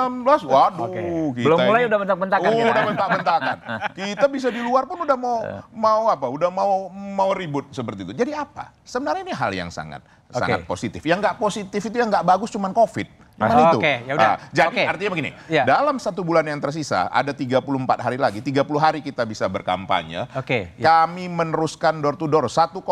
[0.45, 0.87] waduh
[1.35, 2.71] kita Belum mulai ini- udah bentak-bentakan oh, kita.
[2.71, 3.57] udah bentak-bentakan.
[3.99, 5.39] Kita bisa di luar pun udah mau
[5.75, 8.14] mau apa udah mau mau ribut seperti itu.
[8.14, 8.71] Jadi apa?
[8.81, 10.39] Sebenarnya ini hal yang sangat Oke.
[10.39, 11.03] sangat positif.
[11.03, 14.28] Yang nggak positif itu yang nggak bagus cuman covid cuman Oh, itu oke, ya udah.
[14.28, 14.82] Ah, jadi Oke.
[14.84, 15.62] artinya begini Ya.
[15.62, 17.62] dalam satu bulan yang tersisa ada 34
[17.97, 20.74] hari lagi 30 hari kita bisa berkampanye Oke.
[20.74, 21.07] ya.
[21.07, 22.82] kami meneruskan door to door 1,2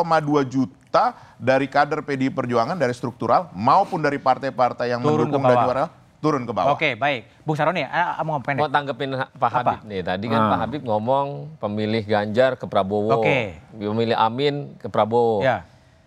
[0.46, 1.04] juta
[1.36, 5.84] dari kader PDI Perjuangan dari struktural maupun dari partai-partai yang Turun mendukung ke dan juara
[6.16, 6.74] turun ke bawah.
[6.74, 7.28] Oke, baik.
[7.44, 8.58] Bung Saroni, ah, mau pendek.
[8.58, 10.00] Mau tanggepin Pak Habib nih.
[10.00, 10.48] Tadi kan Ah.
[10.48, 11.26] Pak Habib ngomong
[11.60, 13.20] pemilih Ganjar ke Prabowo.
[13.20, 13.60] Oke.
[13.70, 15.44] Pemilih Amin ke Prabowo.
[15.44, 15.62] Ya.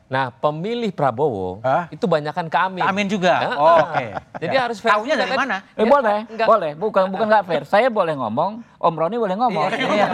[0.09, 2.81] Nah, pemilih Prabowo itu banyakan ke Amin.
[2.81, 3.33] Amin juga.
[3.39, 4.05] Ah, Oh, oke.
[4.41, 4.61] Jadi Ya.
[4.65, 5.57] harus fair Taunya juga dari mana?
[5.77, 6.47] Eh, Ya, boleh, enggak.
[6.49, 6.71] boleh.
[6.73, 7.63] Bukan bukan nggak fair.
[7.63, 9.69] Saya boleh ngomong, Om Roni boleh ngomong.
[9.69, 10.07] Iya.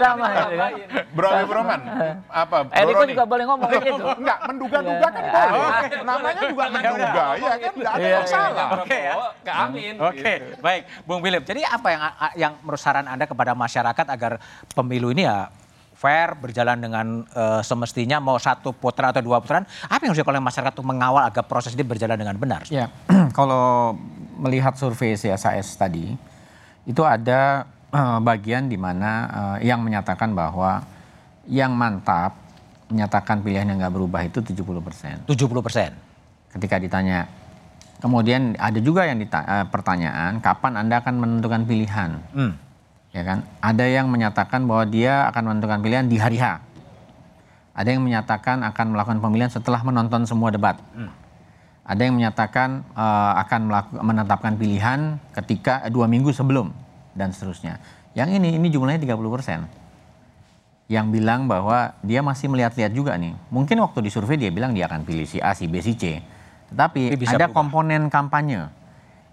[0.00, 0.72] Sama gitu kan.
[1.12, 1.80] Bro Habib Rohman,
[2.24, 2.56] apa?
[2.64, 3.12] Bro Eriko Roni?
[3.12, 3.94] juga boleh ngomong gitu.
[4.22, 5.60] Enggak, menduga-duga kan boleh.
[6.02, 8.66] Namanya juga menduga, ya kan enggak ada Iya, masalah.
[8.80, 9.14] Oke ya.
[9.42, 9.94] Ke Amin.
[10.00, 10.82] Oke, baik.
[11.04, 12.00] Bung Philip, jadi apa yang
[12.34, 14.40] yang menurut saran Anda kepada masyarakat agar
[14.72, 15.52] pemilu ini ya
[16.02, 20.42] fair, berjalan dengan eh, semestinya, mau satu putaran atau dua putaran, apa yang harus oleh
[20.42, 22.66] masyarakat untuk mengawal agar proses ini berjalan dengan benar?
[22.66, 22.90] Ya,
[23.38, 23.94] kalau
[24.42, 26.18] melihat survei CSIS tadi,
[26.82, 30.82] itu ada eh, bagian di mana eh, yang menyatakan bahwa
[31.46, 32.34] yang mantap
[32.90, 35.16] menyatakan pilihan yang nggak berubah itu 70 persen.
[35.24, 35.90] 70 persen.
[36.52, 37.24] Ketika ditanya,
[38.02, 42.10] kemudian ada juga yang dita- pertanyaan, kapan Anda akan menentukan pilihan?
[42.36, 42.52] Hmm.
[43.12, 43.44] Ya kan?
[43.60, 46.64] Ada yang menyatakan bahwa dia akan menentukan pilihan di hari H.
[47.72, 50.80] Ada yang menyatakan akan melakukan pemilihan setelah menonton semua debat.
[51.84, 53.60] Ada yang menyatakan eh, akan
[54.00, 56.72] menetapkan pilihan ketika eh, dua minggu sebelum
[57.12, 57.80] dan seterusnya.
[58.16, 59.60] Yang ini ini jumlahnya 30 persen.
[60.88, 63.32] Yang bilang bahwa dia masih melihat-lihat juga nih.
[63.48, 66.20] Mungkin waktu di survei dia bilang dia akan pilih si A, si B, si C.
[66.72, 67.56] Tetapi ada berubah.
[67.56, 68.81] komponen kampanye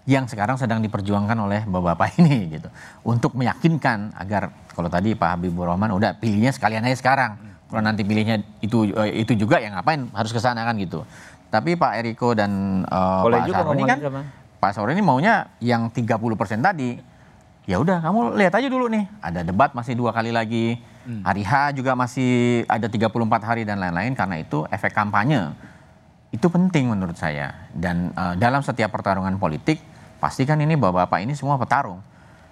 [0.08, 2.68] yang sekarang sedang diperjuangkan oleh bapak-bapak ini gitu.
[3.04, 7.36] Untuk meyakinkan agar kalau tadi Pak Habibur Rahman udah pilihnya sekalian aja sekarang.
[7.68, 11.04] Kalau nanti pilihnya itu eh, itu juga ya ngapain harus ke sana kan gitu.
[11.50, 12.82] Tapi Pak Eriko dan
[13.26, 14.22] Boleh Pak ngomong kan sama.
[14.60, 17.00] Pak Saroni maunya yang 30% tadi.
[17.64, 19.04] Ya udah kamu lihat aja dulu nih.
[19.20, 20.78] Ada debat masih dua kali lagi.
[21.10, 23.10] Hari H juga masih ada 34
[23.42, 24.12] hari dan lain-lain.
[24.14, 25.50] Karena itu efek kampanye.
[26.30, 27.66] Itu penting menurut saya.
[27.72, 29.89] Dan eh, dalam setiap pertarungan politik
[30.20, 32.04] pastikan ini bapak-bapak ini semua petarung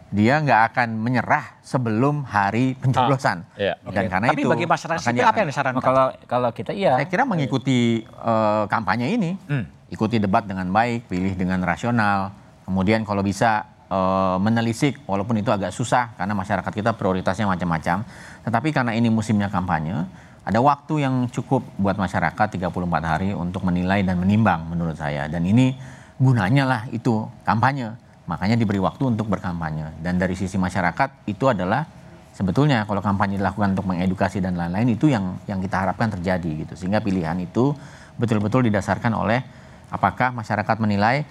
[0.08, 3.76] dia nggak akan menyerah sebelum hari pencoblosan iya.
[3.92, 4.12] dan Oke.
[4.16, 5.82] karena Tapi itu bagi masyarakat sipil apa yang disarankan?
[5.84, 6.96] Kalau kalau kita iya.
[6.96, 9.68] saya kira mengikuti eh, kampanye ini, Hmm.
[9.92, 12.32] ikuti debat dengan baik, pilih dengan rasional,
[12.64, 18.00] kemudian kalau bisa eh, menelisik, walaupun itu agak susah karena masyarakat kita prioritasnya macam-macam,
[18.48, 20.08] tetapi karena ini musimnya kampanye,
[20.40, 25.44] ada waktu yang cukup buat masyarakat 34 hari untuk menilai dan menimbang menurut saya, dan
[25.44, 25.76] ini
[26.18, 27.94] gunanya lah itu kampanye,
[28.26, 31.86] makanya diberi waktu untuk berkampanye, dan dari sisi masyarakat itu adalah
[32.34, 36.74] sebetulnya kalau kampanye dilakukan untuk mengedukasi dan lain-lain itu yang yang kita harapkan terjadi gitu
[36.78, 37.74] sehingga pilihan itu
[38.14, 39.42] betul-betul didasarkan oleh
[39.90, 41.26] apakah masyarakat menilai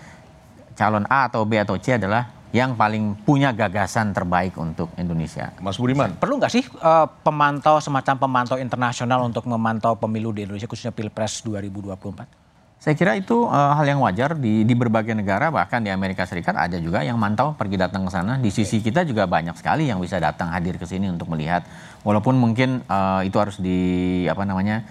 [0.76, 5.52] calon A atau B atau C adalah yang paling punya gagasan terbaik untuk Indonesia.
[5.60, 6.16] Mas Budiman.
[6.16, 11.44] Perlu nggak sih eh, pemantau semacam pemantau internasional untuk memantau pemilu di Indonesia khususnya Pilpres
[11.44, 12.47] 2024?
[12.78, 16.54] Saya kira itu eh, hal yang wajar di di berbagai negara bahkan di Amerika Serikat
[16.54, 18.38] ada juga yang mantau pergi datang ke sana.
[18.38, 21.66] Di sisi kita juga banyak sekali yang bisa datang hadir ke sini untuk melihat
[22.06, 24.86] walaupun mungkin eh, itu harus di apa namanya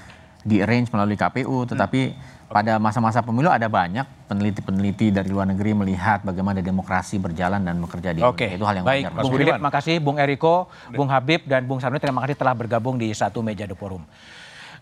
[0.46, 2.14] di arrange melalui KPU tetapi
[2.46, 8.14] pada masa-masa pemilu ada banyak peneliti-peneliti dari luar negeri melihat bagaimana demokrasi berjalan dan bekerja
[8.14, 8.54] di Oke, Indonesia.
[8.54, 9.02] Itu hal yang baik.
[9.02, 9.22] wajar.
[9.22, 9.94] Bung Philip, terima kasih.
[9.98, 10.56] Bung Eriko,
[10.94, 14.06] Bung Habib, dan Bung Saruni, terima kasih telah bergabung di satu meja The Forum.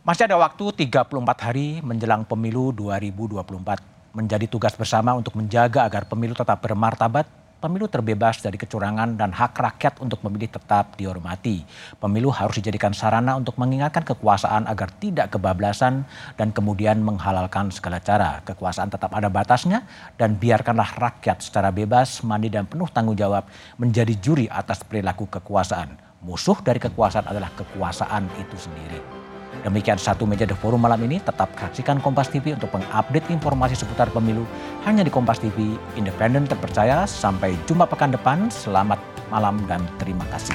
[0.05, 4.12] Masih ada waktu 34 hari menjelang pemilu 2024.
[4.12, 7.24] Menjadi tugas bersama untuk menjaga agar pemilu tetap bermartabat,
[7.57, 11.64] pemilu terbebas dari kecurangan dan hak rakyat untuk memilih tetap dihormati.
[11.96, 16.05] Pemilu harus dijadikan sarana untuk mengingatkan kekuasaan agar tidak kebablasan
[16.36, 18.44] dan kemudian menghalalkan segala cara.
[18.44, 19.88] Kekuasaan tetap ada batasnya
[20.20, 23.48] dan biarkanlah rakyat secara bebas, mandi dan penuh tanggung jawab
[23.80, 25.96] menjadi juri atas perilaku kekuasaan.
[26.20, 29.24] Musuh dari kekuasaan adalah kekuasaan itu sendiri.
[29.65, 31.17] Demikian satu meja The Forum malam ini.
[31.25, 34.45] Tetap saksikan Kompas TV untuk mengupdate informasi seputar pemilu
[34.85, 37.09] hanya di Kompas TV, independen terpercaya.
[37.09, 38.53] Sampai jumpa pekan depan.
[38.53, 39.01] Selamat
[39.33, 40.55] malam dan terima kasih.